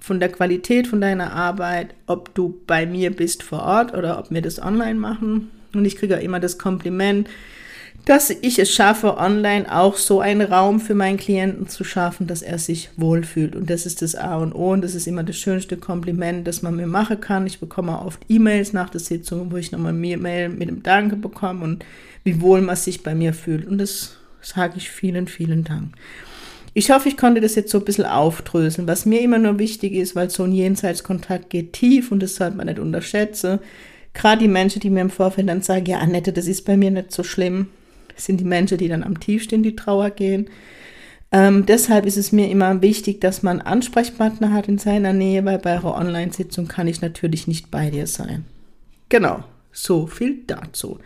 von 0.00 0.18
der 0.18 0.30
Qualität 0.30 0.86
von 0.86 1.00
deiner 1.00 1.32
Arbeit, 1.32 1.94
ob 2.06 2.34
du 2.34 2.60
bei 2.66 2.86
mir 2.86 3.10
bist 3.10 3.42
vor 3.42 3.62
Ort 3.62 3.94
oder 3.94 4.18
ob 4.18 4.30
wir 4.30 4.42
das 4.42 4.60
online 4.60 4.98
machen. 4.98 5.50
Und 5.74 5.84
ich 5.84 5.96
kriege 5.96 6.14
immer 6.14 6.40
das 6.40 6.58
Kompliment, 6.58 7.28
dass 8.06 8.30
ich 8.30 8.58
es 8.58 8.72
schaffe, 8.72 9.18
online 9.18 9.70
auch 9.70 9.96
so 9.96 10.20
einen 10.20 10.40
Raum 10.40 10.80
für 10.80 10.94
meinen 10.94 11.18
Klienten 11.18 11.68
zu 11.68 11.84
schaffen, 11.84 12.26
dass 12.26 12.40
er 12.42 12.58
sich 12.58 12.88
wohlfühlt. 12.96 13.54
Und 13.54 13.68
das 13.68 13.84
ist 13.84 14.00
das 14.00 14.14
A 14.14 14.36
und 14.36 14.54
O 14.54 14.72
und 14.72 14.82
das 14.82 14.94
ist 14.94 15.06
immer 15.06 15.22
das 15.22 15.36
schönste 15.36 15.76
Kompliment, 15.76 16.46
das 16.46 16.62
man 16.62 16.76
mir 16.76 16.86
machen 16.86 17.20
kann. 17.20 17.46
Ich 17.46 17.60
bekomme 17.60 18.00
oft 18.00 18.20
E-Mails 18.28 18.72
nach 18.72 18.88
der 18.88 19.00
Sitzung, 19.00 19.52
wo 19.52 19.56
ich 19.56 19.70
nochmal 19.70 19.92
eine 19.92 20.16
Mail 20.16 20.48
mit 20.48 20.68
dem 20.68 20.82
Danke 20.82 21.16
bekomme 21.16 21.62
und 21.62 21.84
wie 22.24 22.40
wohl 22.40 22.62
man 22.62 22.76
sich 22.76 23.02
bei 23.02 23.14
mir 23.14 23.34
fühlt. 23.34 23.66
Und 23.66 23.78
das 23.78 24.16
sage 24.40 24.74
ich 24.76 24.90
vielen, 24.90 25.26
vielen 25.28 25.64
Dank. 25.64 25.92
Ich 26.72 26.90
hoffe, 26.90 27.08
ich 27.08 27.16
konnte 27.16 27.40
das 27.40 27.56
jetzt 27.56 27.70
so 27.70 27.78
ein 27.78 27.84
bisschen 27.84 28.04
aufdröseln. 28.04 28.86
Was 28.86 29.06
mir 29.06 29.20
immer 29.20 29.38
nur 29.38 29.58
wichtig 29.58 29.92
ist, 29.92 30.14
weil 30.14 30.30
so 30.30 30.44
ein 30.44 30.52
Jenseitskontakt 30.52 31.50
geht 31.50 31.72
tief 31.72 32.12
und 32.12 32.22
das 32.22 32.36
sollte 32.36 32.56
man 32.56 32.66
nicht 32.66 32.78
unterschätzen. 32.78 33.58
Gerade 34.14 34.42
die 34.42 34.48
Menschen, 34.48 34.80
die 34.80 34.90
mir 34.90 35.00
im 35.00 35.10
Vorfeld 35.10 35.48
dann 35.48 35.62
sagen, 35.62 35.86
ja, 35.86 35.98
Annette, 35.98 36.32
das 36.32 36.46
ist 36.46 36.64
bei 36.64 36.76
mir 36.76 36.90
nicht 36.90 37.12
so 37.12 37.22
schlimm, 37.22 37.68
sind 38.16 38.40
die 38.40 38.44
Menschen, 38.44 38.78
die 38.78 38.88
dann 38.88 39.02
am 39.02 39.18
tiefsten 39.18 39.56
in 39.56 39.62
die 39.62 39.76
Trauer 39.76 40.10
gehen. 40.10 40.48
Ähm, 41.32 41.64
deshalb 41.64 42.06
ist 42.06 42.16
es 42.16 42.32
mir 42.32 42.50
immer 42.50 42.82
wichtig, 42.82 43.20
dass 43.20 43.42
man 43.42 43.60
Ansprechpartner 43.60 44.52
hat 44.52 44.68
in 44.68 44.78
seiner 44.78 45.12
Nähe, 45.12 45.44
weil 45.44 45.58
bei 45.58 45.78
einer 45.78 45.94
Online-Sitzung 45.94 46.66
kann 46.66 46.88
ich 46.88 47.02
natürlich 47.02 47.46
nicht 47.46 47.70
bei 47.70 47.90
dir 47.90 48.08
sein. 48.08 48.44
Genau, 49.08 49.44
so 49.72 50.06
viel 50.06 50.42
dazu. 50.46 50.98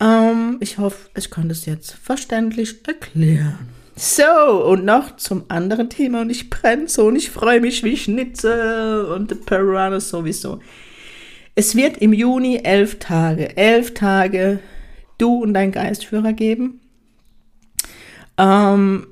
Ähm, 0.00 0.58
ich 0.60 0.78
hoffe, 0.78 1.08
ich 1.16 1.30
konnte 1.30 1.52
es 1.52 1.64
jetzt 1.64 1.92
verständlich 1.92 2.86
erklären. 2.86 3.77
So, 4.00 4.64
und 4.64 4.84
noch 4.84 5.16
zum 5.16 5.46
anderen 5.48 5.90
Thema 5.90 6.20
und 6.20 6.30
ich 6.30 6.50
brenne 6.50 6.86
so 6.86 7.06
und 7.06 7.16
ich 7.16 7.30
freue 7.30 7.60
mich 7.60 7.82
wie 7.82 7.96
Schnitzel 7.96 9.06
und 9.06 9.32
der 9.32 9.34
Piranha 9.34 9.98
sowieso. 9.98 10.60
Es 11.56 11.74
wird 11.74 11.96
im 11.96 12.12
Juni 12.12 12.60
elf 12.62 13.00
Tage, 13.00 13.56
elf 13.56 13.94
Tage 13.94 14.60
du 15.18 15.42
und 15.42 15.52
dein 15.52 15.72
Geistführer 15.72 16.32
geben. 16.32 16.80
Ähm, 18.38 19.08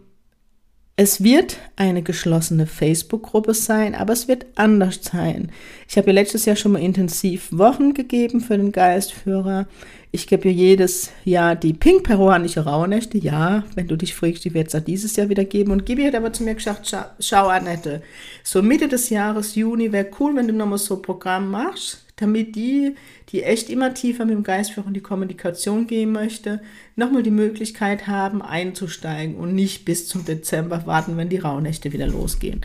Es 0.98 1.22
wird 1.22 1.58
eine 1.76 2.00
geschlossene 2.02 2.66
Facebook-Gruppe 2.66 3.52
sein, 3.52 3.94
aber 3.94 4.14
es 4.14 4.28
wird 4.28 4.46
anders 4.54 5.00
sein. 5.02 5.52
Ich 5.86 5.98
habe 5.98 6.06
ja 6.06 6.14
letztes 6.14 6.46
Jahr 6.46 6.56
schon 6.56 6.72
mal 6.72 6.80
intensiv 6.80 7.48
Wochen 7.50 7.92
gegeben 7.92 8.40
für 8.40 8.56
den 8.56 8.72
Geistführer. 8.72 9.66
Ich 10.10 10.26
gebe 10.26 10.48
jedes 10.48 11.10
Jahr 11.22 11.54
die 11.54 11.74
pink-peruanische 11.74 12.64
Rauhnächte. 12.64 13.18
Ja, 13.18 13.64
wenn 13.74 13.88
du 13.88 13.96
dich 13.96 14.14
fragst, 14.14 14.46
die 14.46 14.54
wird 14.54 14.68
es 14.68 14.72
ja 14.72 14.80
dieses 14.80 15.16
Jahr 15.16 15.28
wieder 15.28 15.44
geben. 15.44 15.70
Und 15.72 15.84
Gibi 15.84 16.04
hat 16.04 16.14
aber 16.14 16.32
zu 16.32 16.44
mir 16.44 16.54
gesagt, 16.54 16.88
schau, 16.88 17.04
schau 17.20 17.48
Annette, 17.48 18.00
so 18.42 18.62
Mitte 18.62 18.88
des 18.88 19.10
Jahres, 19.10 19.54
Juni, 19.54 19.92
wäre 19.92 20.08
cool, 20.18 20.34
wenn 20.34 20.48
du 20.48 20.54
nochmal 20.54 20.78
so 20.78 20.96
ein 20.96 21.02
Programm 21.02 21.50
machst 21.50 22.05
damit 22.16 22.56
die, 22.56 22.94
die 23.28 23.42
echt 23.42 23.68
immer 23.68 23.92
tiefer 23.92 24.24
mit 24.24 24.34
dem 24.34 24.42
Geistführer 24.42 24.88
in 24.88 24.94
die 24.94 25.00
Kommunikation 25.00 25.86
gehen 25.86 26.12
möchte, 26.12 26.60
nochmal 26.96 27.22
die 27.22 27.30
Möglichkeit 27.30 28.06
haben, 28.06 28.40
einzusteigen 28.42 29.36
und 29.36 29.54
nicht 29.54 29.84
bis 29.84 30.08
zum 30.08 30.24
Dezember 30.24 30.86
warten, 30.86 31.16
wenn 31.16 31.28
die 31.28 31.38
Rauhnächte 31.38 31.92
wieder 31.92 32.06
losgehen. 32.06 32.62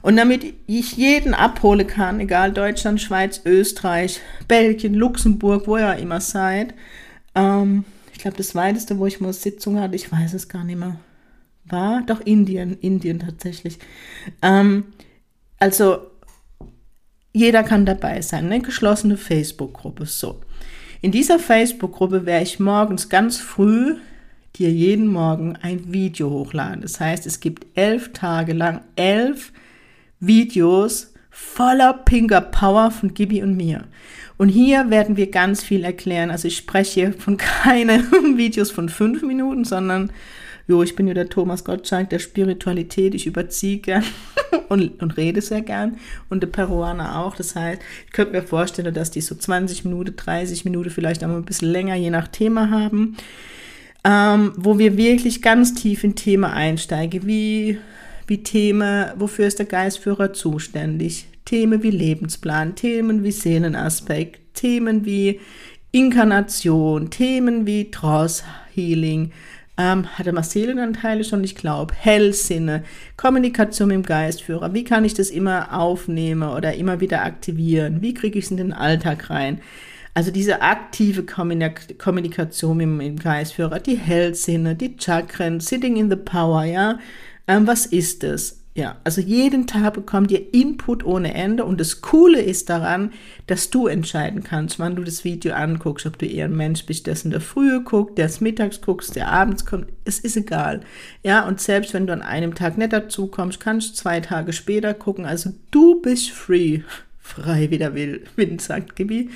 Und 0.00 0.16
damit 0.16 0.54
ich 0.66 0.96
jeden 0.96 1.34
abhole 1.34 1.84
kann, 1.84 2.20
egal 2.20 2.52
Deutschland, 2.52 3.00
Schweiz, 3.00 3.42
Österreich, 3.44 4.20
Belgien, 4.46 4.94
Luxemburg, 4.94 5.66
wo 5.66 5.76
ihr 5.76 5.96
immer 5.96 6.20
seid, 6.20 6.72
ähm, 7.34 7.84
ich 8.12 8.20
glaube, 8.20 8.36
das 8.36 8.54
weiteste, 8.54 8.98
wo 8.98 9.06
ich 9.06 9.20
mal 9.20 9.32
Sitzung 9.32 9.78
hatte, 9.78 9.96
ich 9.96 10.10
weiß 10.10 10.34
es 10.34 10.48
gar 10.48 10.64
nicht 10.64 10.78
mehr, 10.78 10.98
war 11.64 12.02
doch 12.02 12.20
Indien, 12.20 12.78
Indien 12.80 13.18
tatsächlich. 13.20 13.78
Ähm, 14.40 14.84
also 15.58 15.98
jeder 17.32 17.62
kann 17.62 17.86
dabei 17.86 18.20
sein, 18.22 18.46
eine 18.46 18.60
geschlossene 18.60 19.16
Facebook-Gruppe. 19.16 20.06
So. 20.06 20.40
In 21.00 21.12
dieser 21.12 21.38
Facebook-Gruppe 21.38 22.26
werde 22.26 22.44
ich 22.44 22.58
morgens 22.58 23.08
ganz 23.08 23.38
früh 23.38 23.96
dir 24.56 24.70
jeden 24.70 25.06
Morgen 25.06 25.56
ein 25.56 25.92
Video 25.92 26.30
hochladen. 26.30 26.82
Das 26.82 26.98
heißt, 26.98 27.26
es 27.26 27.40
gibt 27.40 27.66
elf 27.74 28.12
Tage 28.12 28.52
lang 28.52 28.80
elf 28.96 29.52
Videos 30.20 31.12
voller 31.30 31.92
pinker 31.92 32.40
Power 32.40 32.90
von 32.90 33.14
Gibi 33.14 33.42
und 33.42 33.56
mir. 33.56 33.84
Und 34.36 34.48
hier 34.48 34.90
werden 34.90 35.16
wir 35.16 35.30
ganz 35.30 35.62
viel 35.62 35.84
erklären. 35.84 36.30
Also 36.30 36.48
ich 36.48 36.56
spreche 36.56 37.12
von 37.12 37.36
keinen 37.36 38.36
Videos 38.36 38.70
von 38.70 38.88
fünf 38.88 39.22
Minuten, 39.22 39.64
sondern 39.64 40.10
jo, 40.68 40.82
ich 40.82 40.94
bin 40.94 41.08
ja 41.08 41.14
der 41.14 41.30
Thomas 41.30 41.64
Gottschalk 41.64 42.10
der 42.10 42.18
Spiritualität, 42.18 43.14
ich 43.14 43.26
überziehe 43.26 43.78
gern 43.78 44.04
und, 44.68 45.02
und 45.02 45.16
rede 45.16 45.40
sehr 45.40 45.62
gern. 45.62 45.96
Und 46.28 46.42
der 46.42 46.48
Peruaner 46.48 47.18
auch. 47.18 47.34
Das 47.34 47.56
heißt, 47.56 47.80
ich 48.06 48.12
könnte 48.12 48.34
mir 48.34 48.42
vorstellen, 48.42 48.92
dass 48.94 49.10
die 49.10 49.22
so 49.22 49.34
20 49.34 49.86
Minuten, 49.86 50.14
30 50.14 50.66
Minuten, 50.66 50.90
vielleicht 50.90 51.24
auch 51.24 51.28
ein 51.28 51.44
bisschen 51.44 51.72
länger, 51.72 51.96
je 51.96 52.10
nach 52.10 52.28
Thema 52.28 52.70
haben, 52.70 53.16
ähm, 54.04 54.52
wo 54.56 54.78
wir 54.78 54.96
wirklich 54.98 55.40
ganz 55.40 55.74
tief 55.74 56.04
in 56.04 56.14
Thema 56.14 56.52
einsteigen, 56.52 57.26
wie, 57.26 57.78
wie 58.26 58.42
Themen, 58.42 59.06
wofür 59.16 59.46
ist 59.46 59.58
der 59.58 59.66
Geistführer 59.66 60.34
zuständig, 60.34 61.26
Themen 61.46 61.82
wie 61.82 61.90
Lebensplan, 61.90 62.74
Themen 62.74 63.24
wie 63.24 63.32
Seelenaspekt, 63.32 64.54
Themen 64.54 65.06
wie 65.06 65.40
Inkarnation, 65.92 67.08
Themen 67.08 67.66
wie 67.66 67.90
Trance 67.90 68.44
Healing, 68.74 69.32
ähm, 69.78 70.18
hat 70.18 70.26
er 70.26 70.32
mal 70.32 70.42
Seelenanteile 70.42 71.22
schon? 71.22 71.44
Ich 71.44 71.54
glaube. 71.54 71.94
Hellsinne, 71.96 72.82
Kommunikation 73.16 73.88
mit 73.88 73.94
dem 73.94 74.02
Geistführer. 74.02 74.74
Wie 74.74 74.84
kann 74.84 75.04
ich 75.04 75.14
das 75.14 75.30
immer 75.30 75.72
aufnehmen 75.72 76.50
oder 76.50 76.74
immer 76.74 77.00
wieder 77.00 77.24
aktivieren? 77.24 78.02
Wie 78.02 78.12
kriege 78.12 78.38
ich 78.38 78.46
es 78.46 78.50
in 78.50 78.56
den 78.56 78.72
Alltag 78.72 79.30
rein? 79.30 79.60
Also 80.14 80.32
diese 80.32 80.62
aktive 80.62 81.22
Kommunikation 81.22 82.76
mit 82.76 83.06
dem 83.06 83.18
Geistführer, 83.20 83.78
die 83.78 83.96
Hellsinne, 83.96 84.74
die 84.74 84.96
Chakren, 84.98 85.60
Sitting 85.60 85.96
in 85.96 86.10
the 86.10 86.16
Power, 86.16 86.64
ja. 86.64 86.98
Ähm, 87.46 87.68
was 87.68 87.86
ist 87.86 88.24
es? 88.24 88.57
Ja, 88.78 88.96
also 89.02 89.20
jeden 89.20 89.66
Tag 89.66 89.94
bekommt 89.94 90.30
ihr 90.30 90.54
Input 90.54 91.04
ohne 91.04 91.34
Ende 91.34 91.64
und 91.64 91.80
das 91.80 92.00
Coole 92.00 92.40
ist 92.40 92.70
daran, 92.70 93.10
dass 93.48 93.70
du 93.70 93.88
entscheiden 93.88 94.44
kannst, 94.44 94.78
wann 94.78 94.94
du 94.94 95.02
das 95.02 95.24
Video 95.24 95.52
anguckst, 95.52 96.06
ob 96.06 96.16
du 96.16 96.26
eher 96.26 96.44
ein 96.44 96.56
Mensch 96.56 96.86
bist, 96.86 97.08
der 97.08 97.14
es 97.14 97.24
in 97.24 97.32
der 97.32 97.40
Frühe 97.40 97.82
guckt, 97.82 98.18
der 98.18 98.26
es 98.26 98.40
mittags 98.40 98.80
guckst, 98.80 99.16
der 99.16 99.32
abends 99.32 99.66
kommt, 99.66 99.88
es 100.04 100.20
ist 100.20 100.36
egal. 100.36 100.82
Ja, 101.24 101.44
und 101.44 101.60
selbst 101.60 101.92
wenn 101.92 102.06
du 102.06 102.12
an 102.12 102.22
einem 102.22 102.54
Tag 102.54 102.78
nicht 102.78 102.92
dazu 102.92 103.26
kommst, 103.26 103.58
kannst 103.58 103.90
du 103.90 103.94
zwei 103.94 104.20
Tage 104.20 104.52
später 104.52 104.94
gucken, 104.94 105.24
also 105.24 105.50
du 105.72 106.00
bist 106.00 106.30
free. 106.30 106.82
Frei 107.20 107.70
wie 107.70 107.78
der 107.78 107.94
Wind, 107.94 108.62
sagt 108.62 108.94
Gibi. 108.94 109.28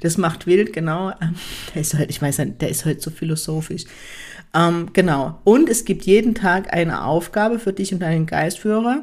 Das 0.00 0.16
macht 0.18 0.46
wild, 0.46 0.72
genau. 0.72 1.12
Der 1.74 1.80
ist 1.82 1.94
halt, 1.94 2.10
ich 2.10 2.22
weiß 2.22 2.36
der 2.36 2.68
ist 2.70 2.84
halt 2.86 3.02
so 3.02 3.10
philosophisch. 3.10 3.84
Ähm, 4.54 4.90
genau. 4.92 5.40
Und 5.44 5.68
es 5.68 5.84
gibt 5.84 6.04
jeden 6.04 6.34
Tag 6.34 6.72
eine 6.72 7.04
Aufgabe 7.04 7.58
für 7.58 7.72
dich 7.72 7.92
und 7.92 8.00
deinen 8.00 8.26
Geistführer, 8.26 9.02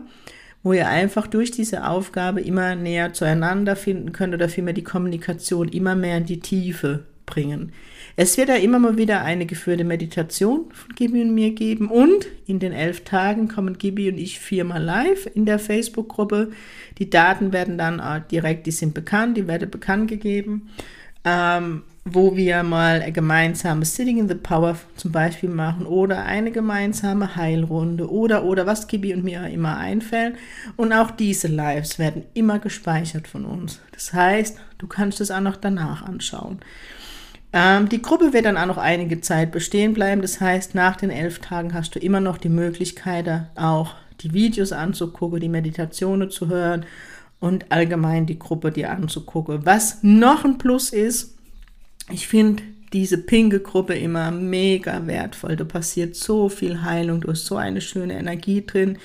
wo 0.63 0.74
ihr 0.74 0.88
einfach 0.88 1.27
durch 1.27 1.51
diese 1.51 1.88
Aufgabe 1.88 2.41
immer 2.41 2.75
näher 2.75 3.13
zueinander 3.13 3.75
finden 3.75 4.13
könnt 4.13 4.34
oder 4.34 4.48
vielmehr 4.48 4.74
die 4.74 4.84
Kommunikation 4.84 5.67
immer 5.67 5.96
mehr 5.96 6.17
in 6.17 6.25
die 6.25 6.39
Tiefe 6.39 7.03
bringen. 7.25 7.72
Es 8.15 8.38
wird 8.38 8.50
ja 8.50 8.55
immer 8.55 8.77
mal 8.77 8.98
wieder 8.98 9.22
eine 9.22 9.46
geführte 9.46 9.84
Meditation 9.84 10.65
von 10.74 10.96
Gibi 10.96 11.22
und 11.22 11.34
mir 11.34 11.51
geben 11.51 11.89
und 11.89 12.27
in 12.46 12.60
den 12.60 12.74
elf 12.74 13.03
Tagen 13.03 13.48
kommen 13.48 13.77
Gibi 13.77 14.10
und 14.10 14.17
ich 14.17 14.39
viermal 14.39 14.84
live 14.84 15.29
in 15.34 15.46
der 15.46 15.58
Facebook-Gruppe. 15.58 16.51
Die 16.98 17.10
Daten 17.10 17.53
werden 17.53 17.77
dann 17.77 18.01
direkt, 18.29 18.67
die 18.67 18.72
sind 18.72 18.93
bekannt, 18.93 19.38
die 19.38 19.48
werden 19.48 19.70
bekannt 19.70 20.10
gegeben. 20.10 20.70
Ähm, 21.24 21.84
wo 22.03 22.36
wir 22.36 22.63
mal 22.63 23.01
ein 23.03 23.55
Sitting 23.55 24.17
in 24.17 24.27
the 24.27 24.36
Power 24.36 24.75
zum 24.96 25.12
Beispiel 25.12 25.50
machen 25.50 25.86
oder 25.86 26.24
eine 26.24 26.51
gemeinsame 26.51 27.36
Heilrunde 27.36 28.10
oder 28.12 28.43
oder 28.43 28.65
was 28.65 28.88
Gibi 28.88 29.13
und 29.13 29.24
mir 29.24 29.48
immer 29.48 29.77
einfällt. 29.77 30.36
Und 30.77 30.93
auch 30.93 31.12
diese 31.12 31.48
Lives 31.48 32.00
werden 32.00 32.24
immer 32.34 32.58
gespeichert 32.58 33.27
von 33.27 33.46
uns. 33.46 33.81
Das 33.91 34.13
heißt, 34.13 34.58
du 34.79 34.88
kannst 34.88 35.22
es 35.22 35.29
auch 35.29 35.41
noch 35.41 35.58
danach 35.58 36.03
anschauen. 36.03 36.60
Ähm, 37.53 37.88
die 37.88 38.01
Gruppe 38.01 38.34
wird 38.34 38.46
dann 38.46 38.58
auch 38.58 38.65
noch 38.65 38.77
einige 38.77 39.22
Zeit 39.22 39.51
bestehen 39.51 39.93
bleiben. 39.93 40.22
Das 40.24 40.41
heißt, 40.41 40.74
nach 40.74 40.96
den 40.96 41.12
elf 41.12 41.39
Tagen 41.39 41.74
hast 41.74 41.96
du 41.96 42.00
immer 42.00 42.20
noch 42.20 42.38
die 42.38 42.50
Möglichkeit, 42.50 43.48
auch 43.55 43.93
die 44.22 44.34
Videos 44.34 44.72
anzugucken, 44.72 45.39
die 45.39 45.50
Meditationen 45.50 46.31
zu 46.31 46.48
hören 46.48 46.86
und 47.39 47.72
allgemein 47.72 48.25
die 48.25 48.39
Gruppe 48.39 48.72
dir 48.72 48.91
anzugucken. 48.91 49.65
Was 49.65 50.00
noch 50.01 50.46
ein 50.46 50.58
Plus 50.58 50.91
ist, 50.91 51.38
ich 52.10 52.27
finde 52.27 52.63
diese 52.93 53.17
pinke 53.17 53.60
Gruppe 53.60 53.93
immer 53.93 54.31
mega 54.31 55.08
wertvoll. 55.08 55.55
Da 55.55 55.63
passiert 55.63 56.15
so 56.15 56.50
viel 56.50 56.84
Heilung, 56.84 57.22
du 57.22 57.29
hast 57.29 57.46
so 57.46 57.55
eine 57.55 57.81
schöne 57.81 58.17
Energie 58.17 58.65
drin, 58.65 58.98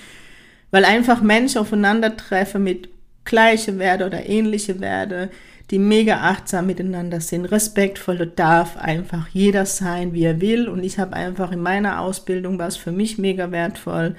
weil 0.71 0.85
einfach 0.85 1.23
Menschen 1.23 1.59
aufeinandertreffen 1.59 2.63
mit 2.63 2.89
gleiche 3.25 3.79
Werte 3.79 4.07
oder 4.07 4.29
ähnliche 4.29 4.81
Werte, 4.81 5.31
die 5.71 5.79
mega 5.79 6.21
achtsam 6.21 6.67
miteinander 6.67 7.21
sind, 7.21 7.47
respektvoll. 7.47 8.19
Da 8.19 8.25
darf 8.25 8.77
einfach 8.77 9.29
jeder 9.33 9.67
sein, 9.67 10.13
wie 10.13 10.25
er 10.25 10.41
will. 10.41 10.69
Und 10.69 10.85
ich 10.85 10.99
habe 10.99 11.15
einfach 11.15 11.53
in 11.53 11.61
meiner 11.61 12.01
Ausbildung 12.01 12.59
was 12.59 12.77
für 12.77 12.93
mich 12.93 13.19
mega 13.19 13.51
wertvoll 13.51 14.17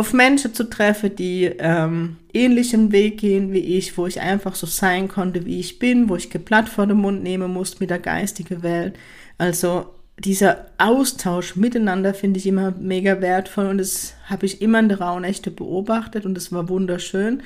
auf 0.00 0.14
Menschen 0.14 0.54
zu 0.54 0.64
treffen, 0.64 1.14
die 1.14 1.44
ähm, 1.58 2.16
ähnlichen 2.32 2.90
Weg 2.90 3.18
gehen 3.18 3.52
wie 3.52 3.58
ich, 3.58 3.98
wo 3.98 4.06
ich 4.06 4.18
einfach 4.18 4.54
so 4.54 4.66
sein 4.66 5.08
konnte, 5.08 5.44
wie 5.44 5.60
ich 5.60 5.78
bin, 5.78 6.08
wo 6.08 6.16
ich 6.16 6.30
geblatt 6.30 6.70
vor 6.70 6.86
den 6.86 6.96
Mund 6.96 7.22
nehmen 7.22 7.52
musste 7.52 7.76
mit 7.80 7.90
der 7.90 7.98
geistigen 7.98 8.62
Welt. 8.62 8.94
Also 9.36 9.90
dieser 10.18 10.66
Austausch 10.78 11.54
miteinander 11.54 12.14
finde 12.14 12.38
ich 12.38 12.46
immer 12.46 12.70
mega 12.80 13.20
wertvoll 13.20 13.66
und 13.66 13.76
das 13.76 14.14
habe 14.24 14.46
ich 14.46 14.62
immer 14.62 14.78
in 14.78 14.88
der 14.88 15.02
Raunechte 15.02 15.50
beobachtet 15.50 16.24
und 16.24 16.38
es 16.38 16.50
war 16.50 16.70
wunderschön. 16.70 17.42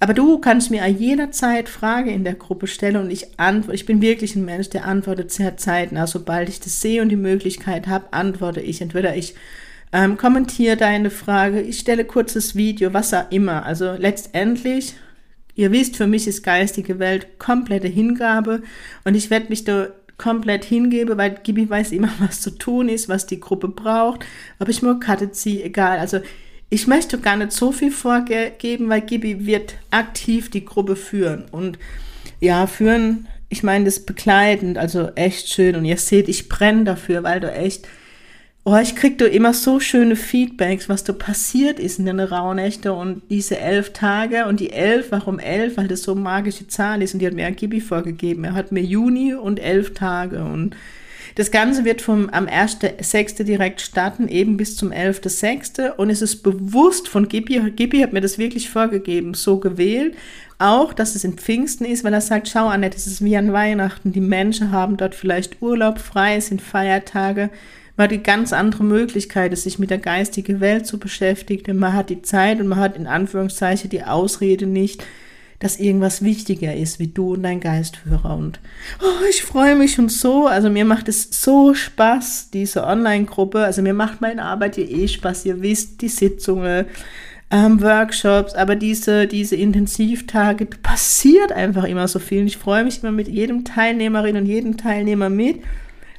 Aber 0.00 0.14
du 0.14 0.38
kannst 0.38 0.70
mir 0.70 0.86
jederzeit 0.88 1.68
Frage 1.68 2.10
in 2.10 2.24
der 2.24 2.34
Gruppe 2.34 2.68
stellen 2.68 2.96
und 2.96 3.10
ich 3.10 3.38
antworte. 3.38 3.74
Ich 3.74 3.84
bin 3.84 4.00
wirklich 4.00 4.34
ein 4.34 4.46
Mensch, 4.46 4.70
der 4.70 4.86
antwortet 4.86 5.30
sehr 5.30 5.58
zeitnah. 5.58 6.06
Sobald 6.06 6.48
ich 6.48 6.58
das 6.58 6.80
sehe 6.80 7.02
und 7.02 7.10
die 7.10 7.16
Möglichkeit 7.16 7.86
habe, 7.86 8.14
antworte 8.14 8.60
ich. 8.60 8.80
Entweder 8.80 9.14
ich 9.14 9.34
ähm, 9.92 10.16
kommentiere 10.16 10.76
deine 10.76 11.10
Frage, 11.10 11.60
ich 11.60 11.78
stelle 11.78 12.04
kurzes 12.04 12.54
Video, 12.54 12.92
was 12.92 13.14
auch 13.14 13.30
immer. 13.30 13.64
Also 13.64 13.92
letztendlich, 13.92 14.94
ihr 15.54 15.72
wisst, 15.72 15.96
für 15.96 16.06
mich 16.06 16.26
ist 16.26 16.42
geistige 16.42 16.98
Welt 16.98 17.38
komplette 17.38 17.88
Hingabe. 17.88 18.62
Und 19.04 19.14
ich 19.14 19.30
werde 19.30 19.48
mich 19.48 19.64
da 19.64 19.88
komplett 20.18 20.64
hingebe, 20.64 21.16
weil 21.16 21.38
Gibi 21.42 21.68
weiß 21.68 21.92
immer, 21.92 22.10
was 22.18 22.40
zu 22.40 22.50
tun 22.50 22.88
ist, 22.88 23.08
was 23.08 23.26
die 23.26 23.40
Gruppe 23.40 23.68
braucht, 23.68 24.24
ob 24.58 24.68
ich 24.68 24.82
nur 24.82 25.00
Karte 25.00 25.30
ziehe, 25.30 25.64
egal. 25.64 25.98
Also 25.98 26.20
ich 26.68 26.86
möchte 26.86 27.18
gar 27.18 27.36
nicht 27.36 27.52
so 27.52 27.70
viel 27.70 27.92
vorgeben, 27.92 28.88
weil 28.88 29.02
Gibi 29.02 29.46
wird 29.46 29.74
aktiv 29.90 30.50
die 30.50 30.64
Gruppe 30.64 30.96
führen. 30.96 31.44
Und 31.52 31.78
ja, 32.40 32.66
führen, 32.66 33.28
ich 33.48 33.62
meine 33.62 33.84
das 33.84 34.00
begleitend, 34.00 34.76
also 34.76 35.10
echt 35.14 35.48
schön. 35.48 35.76
Und 35.76 35.84
ihr 35.84 35.96
seht, 35.96 36.28
ich 36.28 36.48
brenne 36.48 36.84
dafür, 36.84 37.22
weil 37.22 37.40
du 37.40 37.52
echt 37.52 37.86
oh, 38.66 38.76
ich 38.82 38.96
krieg 38.96 39.16
da 39.18 39.26
immer 39.26 39.54
so 39.54 39.78
schöne 39.78 40.16
Feedbacks, 40.16 40.88
was 40.88 41.04
da 41.04 41.12
passiert 41.12 41.78
ist 41.78 42.00
in 42.00 42.06
den 42.06 42.18
Rauhnächte 42.18 42.92
und 42.92 43.22
diese 43.30 43.58
elf 43.60 43.92
Tage 43.92 44.46
und 44.46 44.58
die 44.58 44.72
elf, 44.72 45.12
warum 45.12 45.38
elf? 45.38 45.76
Weil 45.76 45.86
das 45.86 46.02
so 46.02 46.12
eine 46.12 46.20
magische 46.20 46.66
Zahl 46.66 47.00
ist 47.00 47.14
und 47.14 47.20
die 47.20 47.26
hat 47.28 47.34
mir 47.34 47.48
Gibi 47.52 47.80
vorgegeben. 47.80 48.42
Er 48.42 48.54
hat 48.54 48.72
mir 48.72 48.82
Juni 48.82 49.34
und 49.34 49.60
elf 49.60 49.94
Tage 49.94 50.42
und 50.44 50.74
Das 51.36 51.52
Ganze 51.52 51.84
wird 51.84 52.00
vom 52.00 52.28
am 52.30 52.46
1.6. 52.46 53.44
direkt 53.44 53.82
starten, 53.82 54.26
eben 54.26 54.56
bis 54.56 54.74
zum 54.74 54.90
11.6. 54.90 55.90
Und 55.90 56.10
es 56.10 56.22
ist 56.22 56.42
bewusst 56.42 57.08
von 57.08 57.28
Gibi, 57.28 57.70
Gibi 57.70 58.00
hat 58.00 58.12
mir 58.12 58.22
das 58.22 58.38
wirklich 58.38 58.68
vorgegeben, 58.70 59.34
so 59.34 59.58
gewählt, 59.58 60.16
auch, 60.58 60.92
dass 60.92 61.14
es 61.14 61.24
in 61.24 61.34
Pfingsten 61.34 61.84
ist, 61.84 62.02
weil 62.02 62.14
er 62.14 62.22
sagt, 62.22 62.48
schau 62.48 62.66
Annette, 62.66 62.96
es 62.96 63.06
ist 63.06 63.22
wie 63.22 63.36
an 63.36 63.52
Weihnachten, 63.52 64.12
die 64.12 64.22
Menschen 64.22 64.72
haben 64.72 64.96
dort 64.96 65.14
vielleicht 65.14 65.60
Urlaub 65.60 65.98
frei, 65.98 66.36
es 66.36 66.46
sind 66.46 66.62
Feiertage, 66.62 67.50
man 67.96 68.04
hat 68.04 68.10
die 68.10 68.22
ganz 68.22 68.52
andere 68.52 68.84
Möglichkeit, 68.84 69.56
sich 69.56 69.78
mit 69.78 69.90
der 69.90 69.98
geistigen 69.98 70.60
Welt 70.60 70.86
zu 70.86 70.98
beschäftigen, 70.98 71.78
man 71.78 71.94
hat 71.94 72.10
die 72.10 72.22
Zeit 72.22 72.60
und 72.60 72.68
man 72.68 72.78
hat 72.78 72.96
in 72.96 73.06
Anführungszeichen 73.06 73.90
die 73.90 74.04
Ausrede 74.04 74.66
nicht, 74.66 75.02
dass 75.58 75.78
irgendwas 75.78 76.22
wichtiger 76.22 76.74
ist 76.74 76.98
wie 76.98 77.08
du 77.08 77.32
und 77.34 77.42
dein 77.42 77.60
Geistführer. 77.60 78.36
Und 78.36 78.60
oh, 79.00 79.24
ich 79.30 79.42
freue 79.42 79.74
mich 79.74 79.94
schon 79.94 80.08
so. 80.10 80.46
Also 80.46 80.68
mir 80.68 80.84
macht 80.84 81.08
es 81.08 81.28
so 81.30 81.72
Spaß, 81.72 82.50
diese 82.50 82.84
Online-Gruppe. 82.84 83.64
Also 83.64 83.80
mir 83.80 83.94
macht 83.94 84.20
meine 84.20 84.42
Arbeit 84.42 84.74
hier 84.74 84.90
eh 84.90 85.08
Spaß. 85.08 85.46
Ihr 85.46 85.62
wisst, 85.62 86.02
die 86.02 86.08
Sitzungen, 86.08 86.84
ähm, 87.50 87.80
Workshops, 87.80 88.54
aber 88.54 88.76
diese, 88.76 89.26
diese 89.26 89.56
Intensivtage, 89.56 90.66
passiert 90.66 91.52
einfach 91.52 91.84
immer 91.84 92.08
so 92.08 92.18
viel. 92.18 92.42
Und 92.42 92.48
ich 92.48 92.58
freue 92.58 92.84
mich 92.84 93.02
immer 93.02 93.12
mit 93.12 93.28
jedem 93.28 93.64
Teilnehmerin 93.64 94.36
und 94.36 94.46
jedem 94.46 94.76
Teilnehmer 94.76 95.30
mit, 95.30 95.62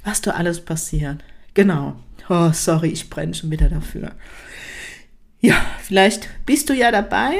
was 0.03 0.21
da 0.21 0.31
alles 0.31 0.61
passiert. 0.61 1.23
Genau. 1.57 1.95
Oh, 2.29 2.51
sorry, 2.53 2.89
ich 2.89 3.09
brenne 3.09 3.33
schon 3.33 3.49
wieder 3.49 3.67
dafür. 3.67 4.11
Ja, 5.41 5.55
vielleicht 5.81 6.29
bist 6.45 6.69
du 6.69 6.75
ja 6.75 6.91
dabei 6.91 7.33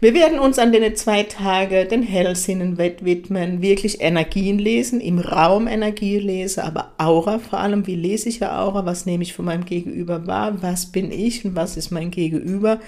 Wir 0.00 0.14
werden 0.14 0.40
uns 0.40 0.58
an 0.58 0.72
den 0.72 0.96
zwei 0.96 1.22
Tage 1.22 1.84
den 1.86 2.02
Hellsinnen 2.02 2.76
widmen, 2.76 3.62
wirklich 3.62 4.00
Energien 4.00 4.58
lesen, 4.58 5.00
im 5.00 5.20
Raum 5.20 5.68
Energie 5.68 6.18
lesen, 6.18 6.64
aber 6.64 6.94
Aura 6.98 7.38
vor 7.38 7.60
allem. 7.60 7.86
Wie 7.86 7.94
lese 7.94 8.28
ich 8.28 8.40
ja 8.40 8.60
Aura? 8.60 8.84
Was 8.84 9.06
nehme 9.06 9.22
ich 9.22 9.32
von 9.32 9.44
meinem 9.44 9.64
Gegenüber 9.64 10.26
wahr? 10.26 10.60
Was 10.60 10.86
bin 10.86 11.12
ich 11.12 11.44
und 11.44 11.54
was 11.54 11.76
ist 11.76 11.92
mein 11.92 12.10
Gegenüber? 12.10 12.80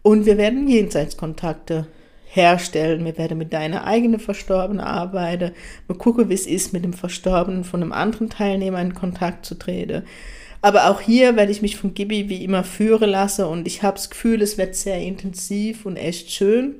Und 0.00 0.24
wir 0.24 0.38
werden 0.38 0.66
Jenseitskontakte 0.66 1.86
herstellen. 2.34 3.04
Wir 3.04 3.16
werden 3.16 3.38
mit 3.38 3.52
deiner 3.52 3.84
eigenen 3.84 4.20
Verstorbenen 4.20 4.84
arbeiten. 4.84 5.52
Wir 5.86 5.96
gucken, 5.96 6.28
wie 6.28 6.34
es 6.34 6.46
ist, 6.46 6.72
mit 6.72 6.84
dem 6.84 6.92
Verstorbenen 6.92 7.64
von 7.64 7.82
einem 7.82 7.92
anderen 7.92 8.30
Teilnehmer 8.30 8.80
in 8.80 8.94
Kontakt 8.94 9.46
zu 9.46 9.54
treten. 9.54 10.02
Aber 10.60 10.88
auch 10.88 11.00
hier 11.00 11.36
werde 11.36 11.52
ich 11.52 11.62
mich 11.62 11.76
von 11.76 11.92
Gibi 11.92 12.28
wie 12.28 12.42
immer 12.42 12.64
führen 12.64 13.10
lassen 13.10 13.44
und 13.44 13.66
ich 13.66 13.82
habe 13.82 13.96
das 13.96 14.08
Gefühl, 14.08 14.40
es 14.40 14.56
wird 14.56 14.74
sehr 14.74 14.98
intensiv 14.98 15.84
und 15.84 15.96
echt 15.96 16.30
schön. 16.30 16.76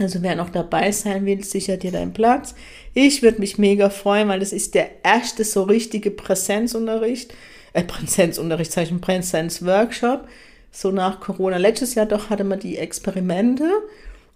Also 0.00 0.22
wer 0.22 0.34
noch 0.34 0.50
dabei 0.50 0.90
sein 0.90 1.24
will, 1.24 1.44
sichert 1.44 1.84
dir 1.84 1.92
deinen 1.92 2.12
Platz. 2.12 2.56
Ich 2.92 3.22
würde 3.22 3.38
mich 3.38 3.58
mega 3.58 3.90
freuen, 3.90 4.28
weil 4.28 4.42
es 4.42 4.52
ist 4.52 4.74
der 4.74 5.04
erste 5.04 5.44
so 5.44 5.62
richtige 5.62 6.10
Präsenzunterricht, 6.10 7.32
äh, 7.72 7.84
Präsenzunterricht, 7.84 8.72
Zeichen 8.72 9.00
Präsenzworkshop. 9.00 10.26
So 10.72 10.90
nach 10.90 11.20
Corona. 11.20 11.56
Letztes 11.58 11.94
Jahr 11.94 12.06
doch 12.06 12.30
hatte 12.30 12.42
man 12.42 12.58
die 12.58 12.78
Experimente 12.78 13.70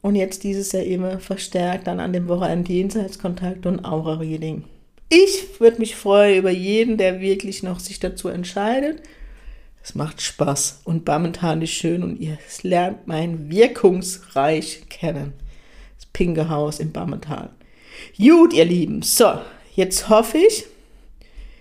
und 0.01 0.15
jetzt 0.15 0.45
dieses 0.45 0.73
Jahr 0.73 0.85
immer 0.85 1.19
verstärkt 1.19 1.87
dann 1.87 2.01
an 2.01 2.13
dem 2.13 2.29
Wochenende 2.29 2.73
Jenseitskontakt 2.73 3.67
und 3.67 3.85
Aura-Reading. 3.85 4.65
Ich 5.09 5.61
würde 5.61 5.79
mich 5.79 5.97
freuen 5.97 6.39
über 6.39 6.51
jeden, 6.51 6.99
der 6.99 7.21
wirklich 7.21 7.63
noch 7.63 7.81
sich 7.81 7.99
dazu 7.99 8.29
entscheidet. 8.29 9.03
Es 9.83 9.95
macht 9.95 10.21
Spaß 10.21 10.83
und 10.85 11.05
Bammental 11.05 11.63
ist 11.63 11.71
schön 11.71 12.03
und 12.03 12.21
ihr 12.21 12.37
lernt 12.63 13.07
mein 13.07 13.51
Wirkungsreich 13.51 14.83
kennen. 14.91 15.33
Das 15.97 16.07
Pinke 16.13 16.51
Haus 16.51 16.79
in 16.79 16.93
Bammental. 16.93 17.51
Gut, 18.19 18.53
ihr 18.53 18.67
Lieben. 18.67 19.03
So, 19.03 19.33
jetzt 19.75 20.11
hoffe 20.11 20.39
ich, 20.39 20.67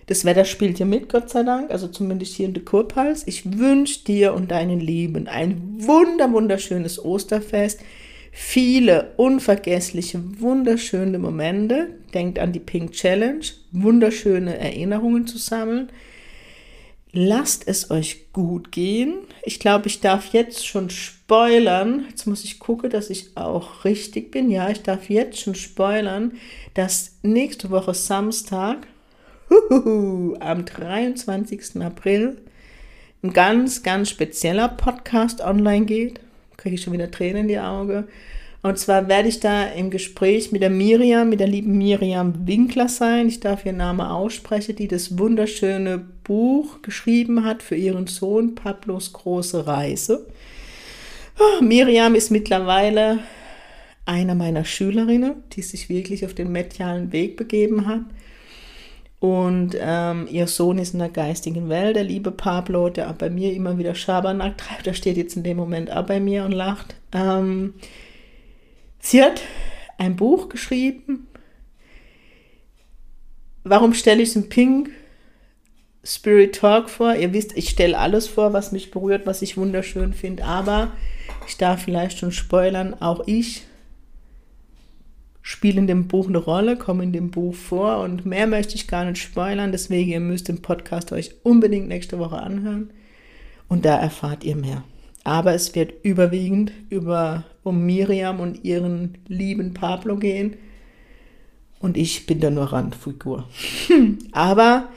das 0.08 0.26
Wetter 0.26 0.46
spielt 0.46 0.78
hier 0.78 0.86
mit, 0.86 1.10
Gott 1.10 1.30
sei 1.30 1.44
Dank, 1.44 1.72
also 1.72 1.88
zumindest 1.88 2.36
hier 2.36 2.48
in 2.48 2.54
der 2.54 2.66
Kurpals. 2.66 3.26
Ich 3.28 3.58
wünsche 3.58 4.04
dir 4.04 4.34
und 4.34 4.52
deinen 4.52 4.80
Lieben 4.80 5.28
ein 5.28 5.62
wunder, 5.80 6.32
wunderschönes 6.32 7.04
Osterfest 7.04 7.80
viele 8.40 9.14
unvergessliche, 9.18 10.22
wunderschöne 10.40 11.18
Momente. 11.18 11.96
Denkt 12.14 12.38
an 12.38 12.54
die 12.54 12.60
Pink 12.60 12.92
Challenge, 12.92 13.44
wunderschöne 13.72 14.60
Erinnerungen 14.60 15.26
zu 15.26 15.40
sammeln. 15.40 15.90
Lasst 17.12 17.68
es 17.68 17.90
euch 17.90 18.32
gut 18.34 18.72
gehen. 18.72 19.16
Ich 19.44 19.60
glaube, 19.60 19.88
ich 19.88 20.02
darf 20.02 20.34
jetzt 20.34 20.68
schon 20.68 20.92
spoilern. 20.92 22.06
Jetzt 22.10 22.28
muss 22.28 22.44
ich 22.44 22.60
gucken, 22.60 22.92
dass 22.92 23.10
ich 23.10 23.36
auch 23.36 23.86
richtig 23.86 24.30
bin. 24.30 24.52
Ja, 24.52 24.70
ich 24.70 24.84
darf 24.84 25.10
jetzt 25.10 25.40
schon 25.40 25.56
spoilern, 25.56 26.34
dass 26.76 27.18
nächste 27.24 27.72
Woche 27.72 27.96
Samstag, 27.96 28.86
am 29.50 30.64
23. 30.64 31.82
April, 31.82 32.38
ein 33.24 33.34
ganz, 33.34 33.82
ganz 33.82 34.12
spezieller 34.12 34.70
Podcast 34.70 35.42
online 35.42 35.88
geht 35.88 36.20
kriege 36.58 36.76
ich 36.76 36.82
schon 36.82 36.94
wieder 36.94 37.12
Tränen 37.12 37.44
in 37.44 37.48
die 37.48 37.60
Augen. 37.60 38.08
Und 38.64 38.78
zwar 38.80 39.08
werde 39.08 39.30
ich 39.30 39.40
da 39.40 39.66
im 39.68 39.92
Gespräch 39.92 40.52
mit 40.52 40.62
der 40.62 40.70
Miriam, 40.70 41.30
mit 41.30 41.40
der 41.40 41.48
lieben 41.48 41.78
Miriam 41.78 42.48
Winkler 42.48 42.90
sein. 42.90 43.28
Ich 43.28 43.40
darf 43.40 43.66
ihren 43.66 43.78
Namen 43.78 44.02
aussprechen, 44.02 44.76
die 44.76 44.88
das 44.88 45.18
wunderschöne 45.18 46.04
Buch 46.24 46.82
geschrieben 46.82 47.46
hat 47.46 47.62
für 47.64 47.76
ihren 47.76 48.08
Sohn 48.08 48.56
Pablos 48.56 49.14
große 49.14 49.68
Reise. 49.68 50.26
Oh, 51.40 51.64
Miriam 51.64 52.16
ist 52.16 52.32
mittlerweile 52.32 53.20
einer 54.06 54.36
meiner 54.36 54.66
Schülerinnen, 54.66 55.44
die 55.54 55.62
sich 55.62 55.88
wirklich 55.88 56.26
auf 56.26 56.34
den 56.34 56.52
medialen 56.52 57.12
Weg 57.12 57.38
begeben 57.38 57.86
hat. 57.86 58.02
Und 59.20 59.76
ähm, 59.80 60.28
ihr 60.30 60.46
Sohn 60.46 60.78
ist 60.78 60.94
in 60.94 61.00
der 61.00 61.10
geistigen 61.10 61.70
Welt, 61.70 61.96
der 61.96 62.04
liebe 62.04 62.32
Pablo, 62.32 62.90
der 62.90 63.10
auch 63.10 63.16
bei 63.16 63.30
mir 63.32 63.54
immer 63.54 63.78
wieder 63.80 63.96
Schabernack 63.96 64.58
treibt. 64.58 64.86
Der 64.86 64.94
steht 64.94 65.18
jetzt 65.18 65.36
in 65.36 65.44
dem 65.44 65.58
Moment 65.58 65.92
auch 65.92 66.06
bei 66.06 66.20
mir 66.20 66.46
und 66.46 66.52
lacht. 66.52 66.96
Ähm, 67.14 67.74
sie 69.00 69.24
hat 69.24 69.42
ein 69.98 70.16
Buch 70.16 70.50
geschrieben. 70.50 71.28
Warum 73.64 73.94
stelle 73.96 74.22
ich 74.22 74.30
es 74.30 74.36
im 74.36 74.50
Pink 74.50 74.92
Spirit 76.04 76.56
Talk 76.56 76.88
vor? 76.88 77.16
Ihr 77.16 77.34
wisst, 77.34 77.58
ich 77.58 77.70
stelle 77.70 77.98
alles 77.98 78.28
vor, 78.28 78.54
was 78.54 78.72
mich 78.72 78.92
berührt, 78.92 79.26
was 79.26 79.42
ich 79.42 79.58
wunderschön 79.58 80.14
finde. 80.14 80.46
Aber 80.46 80.92
ich 81.48 81.58
darf 81.58 81.84
vielleicht 81.84 82.20
schon 82.20 82.32
spoilern, 82.32 82.94
auch 83.02 83.24
ich 83.26 83.64
spiele 85.48 85.80
in 85.80 85.88
dem 85.88 86.10
Buch 86.10 86.28
eine 86.28 86.40
Rolle, 86.40 86.76
komme 86.76 87.04
in 87.04 87.14
dem 87.14 87.32
Buch 87.32 87.56
vor 87.56 88.00
und 88.00 88.26
mehr 88.26 88.48
möchte 88.48 88.76
ich 88.76 88.86
gar 88.86 89.06
nicht 89.06 89.22
spoilern. 89.22 89.72
Deswegen, 89.72 90.12
ihr 90.12 90.20
müsst 90.20 90.50
den 90.50 90.62
Podcast 90.62 91.14
euch 91.14 91.36
unbedingt 91.44 91.88
nächste 91.88 92.20
Woche 92.20 92.38
anhören 92.38 92.90
und 93.70 93.86
da 93.86 93.98
erfahrt 93.98 94.44
ihr 94.44 94.58
mehr. 94.58 94.84
Aber 95.24 95.54
es 95.54 95.74
wird 95.74 96.04
überwiegend 96.04 96.74
über, 96.90 97.46
um 97.64 97.86
Miriam 97.86 98.42
und 98.42 98.66
ihren 98.66 99.20
lieben 99.30 99.74
Pablo 99.74 100.18
gehen. 100.18 100.58
Und 101.80 101.96
ich 101.96 102.26
bin 102.26 102.42
da 102.42 102.50
nur 102.50 102.74
Randfigur. 102.74 103.48
Aber 104.34 104.90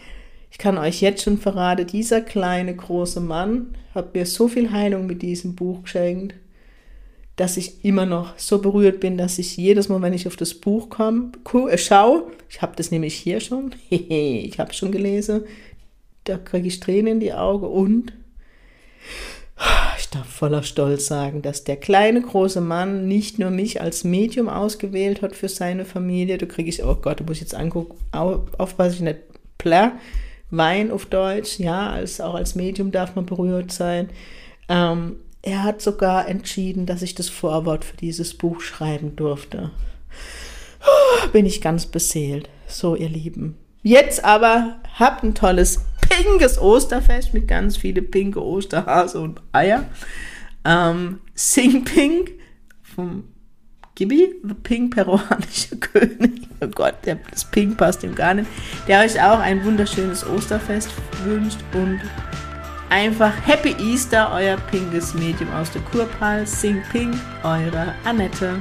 ich 0.51 0.59
kann 0.59 0.79
euch 0.79 1.01
jetzt 1.01 1.23
schon 1.23 1.39
verraten, 1.39 1.87
dieser 1.87 2.23
kleine 2.23 2.75
große 2.75 3.21
Mann 3.21 3.77
hat 3.95 4.15
mir 4.15 4.27
so 4.27 4.49
viel 4.49 4.73
Heilung 4.73 5.07
mit 5.07 5.23
diesem 5.23 5.55
Buch 5.55 5.85
geschenkt 5.85 6.35
dass 7.41 7.57
ich 7.57 7.87
immer 7.87 8.05
noch 8.05 8.39
so 8.39 8.59
berührt 8.59 9.01
bin, 9.01 9.17
dass 9.17 9.39
ich 9.39 9.57
jedes 9.57 9.89
Mal, 9.89 10.03
wenn 10.03 10.13
ich 10.13 10.27
auf 10.27 10.37
das 10.37 10.53
Buch 10.53 10.91
komme, 10.91 11.33
äh, 11.71 11.79
schaue, 11.79 12.25
ich 12.51 12.61
habe 12.61 12.77
das 12.77 12.91
nämlich 12.91 13.15
hier 13.15 13.41
schon, 13.41 13.75
ich 13.89 14.59
habe 14.59 14.75
schon 14.75 14.93
gelesen, 14.93 15.45
da 16.25 16.37
kriege 16.37 16.69
ich 16.69 16.81
Tränen 16.81 17.15
in 17.15 17.21
die 17.21 17.33
Augen 17.33 17.65
und 17.65 18.13
ich 19.99 20.11
darf 20.11 20.27
voller 20.27 20.63
Stolz 20.63 21.07
sagen, 21.07 21.41
dass 21.41 21.65
der 21.65 21.79
kleine 21.79 22.21
große 22.21 22.61
Mann 22.61 23.09
nicht 23.09 23.39
nur 23.39 23.49
mich 23.49 23.81
als 23.81 24.05
Medium 24.05 24.51
ausgewählt 24.51 25.23
hat 25.23 25.35
für 25.35 25.49
seine 25.49 25.87
Familie, 25.87 26.37
da 26.37 26.45
kriege 26.45 26.69
ich, 26.69 26.85
oh 26.85 26.95
Gott, 26.97 27.21
da 27.21 27.25
muss 27.25 27.37
ich 27.37 27.41
jetzt 27.41 27.55
angucken, 27.55 27.97
aufpassen, 28.13 28.97
ich 28.97 29.01
nicht 29.01 29.21
plär, 29.57 29.93
Wein 30.51 30.91
auf 30.91 31.07
Deutsch, 31.07 31.59
ja, 31.59 31.89
als, 31.89 32.21
auch 32.21 32.35
als 32.35 32.55
Medium 32.55 32.93
darf 32.93 33.15
man 33.15 33.25
berührt 33.25 33.73
sein. 33.73 34.11
Ähm, 34.69 35.17
er 35.43 35.63
hat 35.63 35.81
sogar 35.81 36.29
entschieden, 36.29 36.87
dass 36.87 37.03
ich 37.03 37.15
das 37.15 37.29
Vorwort 37.29 37.85
für 37.85 37.97
dieses 37.97 38.35
Buch 38.35 38.61
schreiben 38.61 39.17
durfte. 39.17 39.71
Bin 41.33 41.47
ich 41.47 41.61
ganz 41.61 41.87
beseelt. 41.87 42.49
So, 42.67 42.95
ihr 42.95 43.09
Lieben. 43.09 43.57
Jetzt 43.83 44.25
aber 44.25 44.77
habt 44.99 45.23
ein 45.23 45.35
tolles 45.35 45.81
pinkes 46.01 46.59
Osterfest 46.59 47.33
mit 47.33 47.49
ganz 47.49 47.77
viele 47.77 48.03
pinke 48.03 48.45
Osterhase 48.45 49.21
und 49.21 49.41
Eier. 49.53 49.87
Ähm, 50.65 51.21
Sing 51.35 51.85
Pink 51.85 52.33
vom 52.83 53.25
Gibi, 53.95 54.35
the 54.43 54.55
Pink 54.55 54.95
peruanische 54.95 55.77
König. 55.81 56.49
Oh 56.61 56.67
Gott, 56.69 56.97
der, 57.05 57.19
das 57.31 57.45
Pink 57.51 57.79
passt 57.79 58.03
ihm 58.03 58.15
gar 58.15 58.35
nicht. 58.35 58.49
Der 58.87 59.01
euch 59.01 59.21
auch 59.21 59.39
ein 59.39 59.65
wunderschönes 59.65 60.27
Osterfest 60.27 60.91
wünscht 61.25 61.59
und 61.73 62.01
einfach 62.91 63.33
Happy 63.47 63.75
Easter, 63.81 64.31
euer 64.35 64.57
pinkes 64.71 65.15
Medium 65.15 65.51
aus 65.55 65.71
der 65.71 65.83
Kurpal. 65.83 66.47
Sing 66.47 66.83
Pink, 66.93 67.15
eure 67.43 67.95
Annette. 68.05 68.61